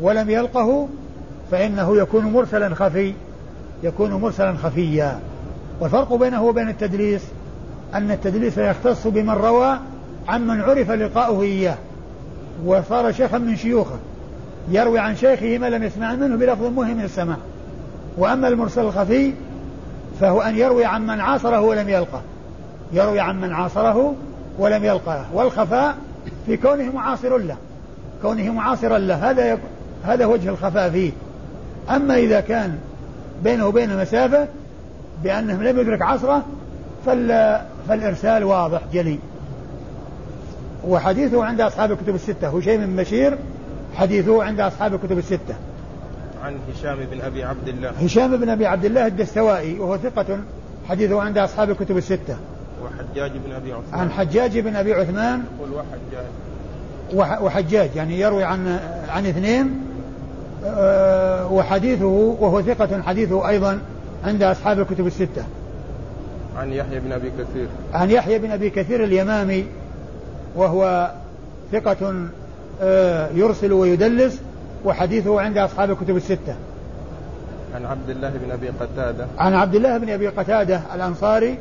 [0.00, 0.88] ولم يلقه
[1.50, 3.14] فإنه يكون مرسلا خفي
[3.82, 5.20] يكون مرسلا خفيا.
[5.80, 7.22] والفرق بينه وبين التدليس
[7.94, 9.78] أن التدليس يختص بمن روى
[10.28, 11.76] عمن عرف لقاؤه إياه
[12.64, 13.98] وصار شيخا من شيوخه
[14.68, 17.36] يروي عن شيخه ما لم يسمع منه بلفظ مهم من السماع.
[18.18, 19.32] وأما المرسل الخفي
[20.20, 22.22] فهو أن يروي عن من عاصره ولم يلقه
[22.92, 24.14] يروي عن من عاصره
[24.58, 25.96] ولم يلقاه والخفاء
[26.46, 27.56] في كونه معاصر له
[28.22, 29.58] كونه معاصرا له هذا
[30.04, 31.12] هذا وجه الخفاء فيه.
[31.90, 32.78] أما إذا كان
[33.44, 34.48] بينه وبين مسافة
[35.22, 36.42] بأنه لم يدرك عصره
[37.06, 39.18] فال فالإرسال واضح جلي.
[40.88, 42.58] وحديثه عند أصحاب الكتب الستة.
[42.58, 43.38] هشيم بن بشير
[43.94, 45.54] حديثه عند أصحاب الكتب الستة.
[46.44, 47.90] عن هشام بن أبي عبد الله.
[47.90, 50.38] هشام بن أبي عبد الله الدستوائي وهو ثقة
[50.88, 52.36] حديثه عند أصحاب الكتب الستة.
[52.84, 54.00] وحجاج بن أبي عثمان.
[54.00, 55.42] عن حجاج بن أبي عثمان.
[55.58, 57.42] يقول وحجاج.
[57.42, 58.78] وحجاج يعني يروي عن
[59.08, 59.80] عن اثنين.
[60.64, 62.06] آه، وحديثه
[62.40, 63.78] وهو ثقة حديثه أيضا
[64.24, 65.44] عند أصحاب الكتب الستة.
[66.56, 67.66] عن يحيى بن أبي كثير.
[67.94, 69.66] عن يحيى بن أبي كثير اليمامي.
[70.56, 71.10] وهو
[71.72, 72.28] ثقة
[72.82, 74.40] آه، يرسل ويدلس
[74.84, 76.54] وحديثه عند أصحاب الكتب الستة.
[77.74, 79.26] عن عبد الله بن أبي قتادة.
[79.38, 81.58] عن عبد الله بن أبي قتادة الأنصاري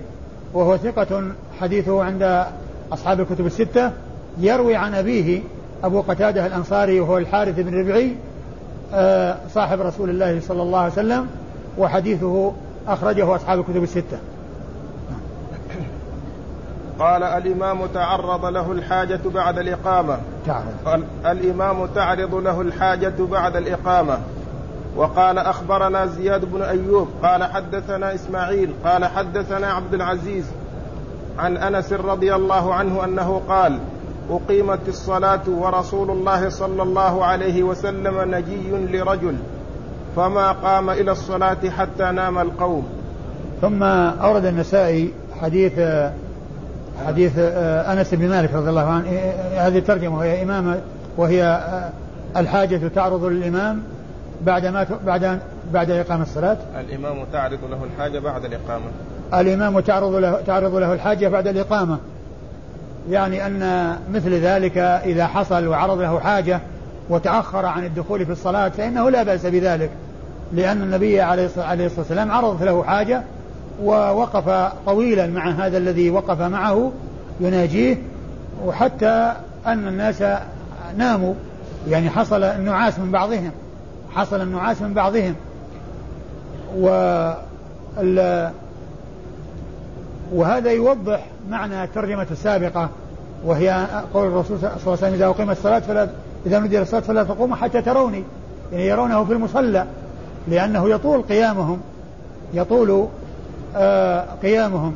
[0.53, 1.23] وهو ثقة
[1.59, 2.45] حديثه عند
[2.91, 3.91] أصحاب الكتب الستة.
[4.39, 5.41] يروي عن أبيه
[5.83, 8.15] أبو قتادة الأنصاري وهو الحارث بن ربعي
[8.93, 11.27] آه، صاحب رسول الله صلى الله عليه وسلم
[11.77, 12.53] وحديثه
[12.87, 14.17] أخرجه أصحاب الكتب الستة.
[16.99, 20.17] قال الإمام تعرض له الحاجة بعد الإقامة.
[20.45, 21.03] تعرض.
[21.25, 24.17] الإمام تعرض له الحاجة بعد الإقامة.
[24.95, 30.45] وقال أخبرنا زياد بن أيوب قال حدثنا إسماعيل قال حدثنا عبد العزيز
[31.39, 33.79] عن أنس رضي الله عنه أنه قال
[34.29, 39.35] أقيمت الصلاة ورسول الله صلى الله عليه وسلم نجي لرجل
[40.15, 42.87] فما قام إلى الصلاة حتى نام القوم.
[43.61, 45.79] ثم أورد النسائي حديث
[47.07, 49.09] حديث أنس بن مالك رضي الله عنه
[49.55, 50.77] هذه الترجمة وهي إمامة
[51.17, 51.63] وهي
[52.37, 53.83] الحاجة تعرض للإمام
[54.41, 55.39] بعد ما بعد
[55.73, 56.57] بعد إقامة الصلاة.
[56.79, 58.85] الإمام تعرض له الحاجة بعد الإقامة.
[59.33, 61.97] الإمام تعرض له تعرض له الحاجة بعد الإقامة.
[63.09, 66.59] يعني أن مثل ذلك إذا حصل وعرض له حاجة
[67.09, 69.89] وتأخر عن الدخول في الصلاة فإنه لا بأس بذلك.
[70.53, 73.21] لأن النبي عليه الصلاة والسلام عرضت له حاجة
[73.82, 76.91] ووقف طويلا مع هذا الذي وقف معه
[77.39, 77.97] يناجيه
[78.65, 79.34] وحتى
[79.67, 80.24] أن الناس
[80.97, 81.34] ناموا.
[81.89, 83.51] يعني حصل النعاس من بعضهم
[84.15, 85.36] حصل النعاس من بعضهم.
[86.78, 86.88] و
[90.34, 92.89] وهذا يوضح معنى الترجمة السابقة
[93.45, 96.09] وهي قول الرسول صلى الله عليه وسلم إذا أقيمت الصلاة فلا
[96.45, 98.24] إذا نودي الصلاة فلا تقوموا حتى تروني.
[98.71, 99.86] يعني يرونه في المصلى
[100.47, 101.80] لأنه يطول قيامهم
[102.53, 103.07] يطول
[104.41, 104.95] قيامهم.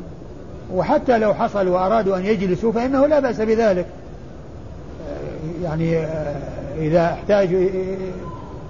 [0.74, 3.86] وحتى لو حصل وأرادوا أن يجلسوا فإنه لا بأس بذلك.
[3.86, 6.36] آه يعني آه
[6.78, 7.68] إذا احتاجوا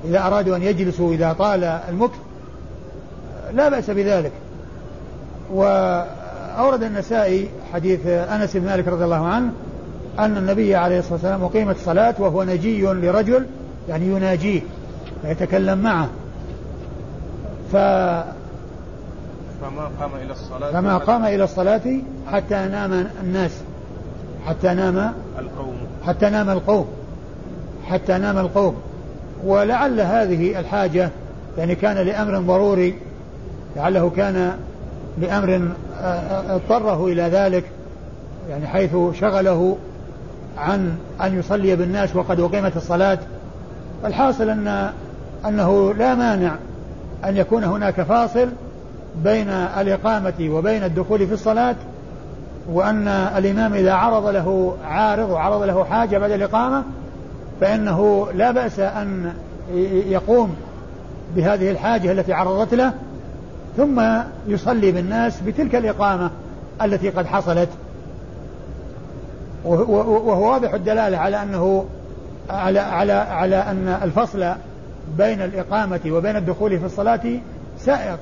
[0.05, 2.19] إذا أرادوا أن يجلسوا إذا طال المكث
[3.55, 4.33] لا بأس بذلك.
[5.53, 9.51] وأورد النسائي حديث أنس بن مالك رضي الله عنه
[10.19, 13.47] أن النبي عليه الصلاة والسلام أقيمت الصلاة وهو نجي لرجل
[13.89, 14.61] يعني يناجيه
[15.25, 16.09] ويتكلم معه.
[17.73, 17.77] ف
[19.63, 21.81] فما قام إلى الصلاة فما قام إلى الصلاة
[22.33, 23.51] حتى نام الناس.
[24.47, 25.77] حتى نام القوم.
[26.07, 26.87] حتى نام القوم.
[27.87, 28.77] حتى نام القوم.
[29.45, 31.11] ولعل هذه الحاجة
[31.59, 32.95] يعني كان لأمر ضروري
[33.77, 34.53] لعله كان
[35.19, 37.65] لأمر آه، آه، اضطره إلى ذلك
[38.51, 39.77] يعني حيث شغله
[40.59, 43.19] عن أن يصلي بالناس وقد أقيمت الصلاة.
[44.05, 44.93] الحاصل أن
[45.47, 46.55] أنه لا مانع
[47.25, 48.49] أن يكون هناك فاصل
[49.25, 51.77] بين الإقامة وبين الدخول في الصلاة
[52.73, 56.83] وأن الإمام إذا عرض له عارض وعرض له حاجة بعد الإقامة
[57.61, 59.33] فإنه لا بأس أن
[60.07, 60.57] يقوم
[61.37, 62.93] بهذه الحاجة التي عرضت له
[63.77, 64.03] ثم
[64.47, 66.31] يصلي بالناس بتلك الإقامة
[66.83, 67.69] التي قد حصلت.
[69.65, 71.85] وهو واضح الدلالة على أنه
[72.51, 74.53] على على على أن الفصل
[75.19, 77.21] بين الإقامة وبين الدخول في الصلاة
[77.79, 78.19] سائر.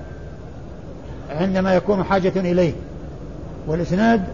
[1.30, 2.72] عندما يكون حاجة إليه.
[3.66, 4.24] والإسناد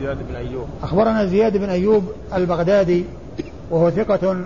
[0.00, 0.66] زياد بن أيوب.
[0.82, 2.04] أخبرنا زياد بن أيوب
[2.34, 3.04] البغدادي
[3.70, 4.36] وهو ثقة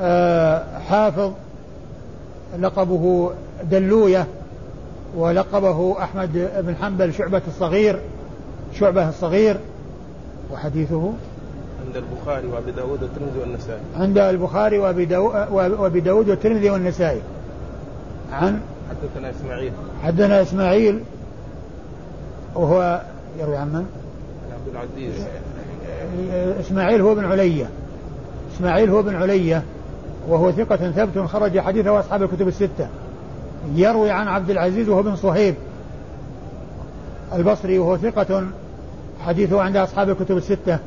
[0.00, 1.32] آه، حافظ
[2.58, 3.32] لقبه
[3.70, 4.26] دلوية
[5.16, 7.98] ولقبه أحمد بن حنبل شعبة الصغير
[8.74, 9.56] شعبة الصغير
[10.52, 11.12] وحديثه
[11.86, 13.80] عند البخاري وأبي داود والترمذي والنسائي.
[13.96, 15.16] عند البخاري وأبي
[15.52, 17.20] وأبي داود والترمذي والنسائي.
[18.32, 18.60] عن
[18.90, 19.72] حدثنا إسماعيل.
[20.04, 21.00] حدثنا إسماعيل.
[22.54, 23.02] وهو
[23.40, 23.86] يروي عن من؟
[24.52, 25.26] عبد العزيز.
[26.60, 27.70] إسماعيل هو بن علية.
[28.56, 29.62] إسماعيل هو بن علية.
[30.28, 32.88] وهو ثقة ثبت خرج حديثه أصحاب الكتب الستة.
[33.74, 35.54] يروي عن عبد العزيز وهو بن صهيب.
[37.34, 38.46] البصري وهو ثقة
[39.26, 40.78] حديثه عند أصحاب الكتب الستة.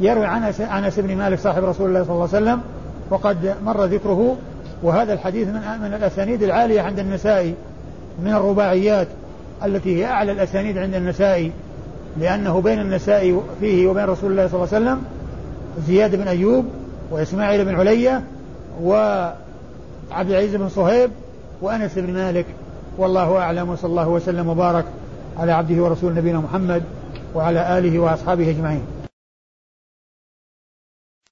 [0.00, 2.60] يروي عن أنس بن مالك صاحب رسول الله صلى الله عليه وسلم.
[3.10, 4.36] وقد مر ذكره
[4.84, 7.54] وهذا الحديث من من الأسانيد العالية عند النسائي
[8.24, 9.08] من الرباعيات
[9.64, 11.52] التي هي أعلى الأسانيد عند النسائي
[12.20, 15.02] لأنه بين النسائي فيه وبين رسول الله صلى الله عليه وسلم
[15.86, 16.64] زياد بن أيوب
[17.10, 18.22] وإسماعيل بن علية
[18.82, 21.10] وعبد العزيز بن صهيب
[21.62, 22.46] وأنس بن مالك.
[22.98, 24.84] والله أعلم وصلى الله وسلم وبارك
[25.38, 26.82] على عبده ورسول نبينا محمد
[27.34, 28.82] وعلى آله وأصحابه أجمعين.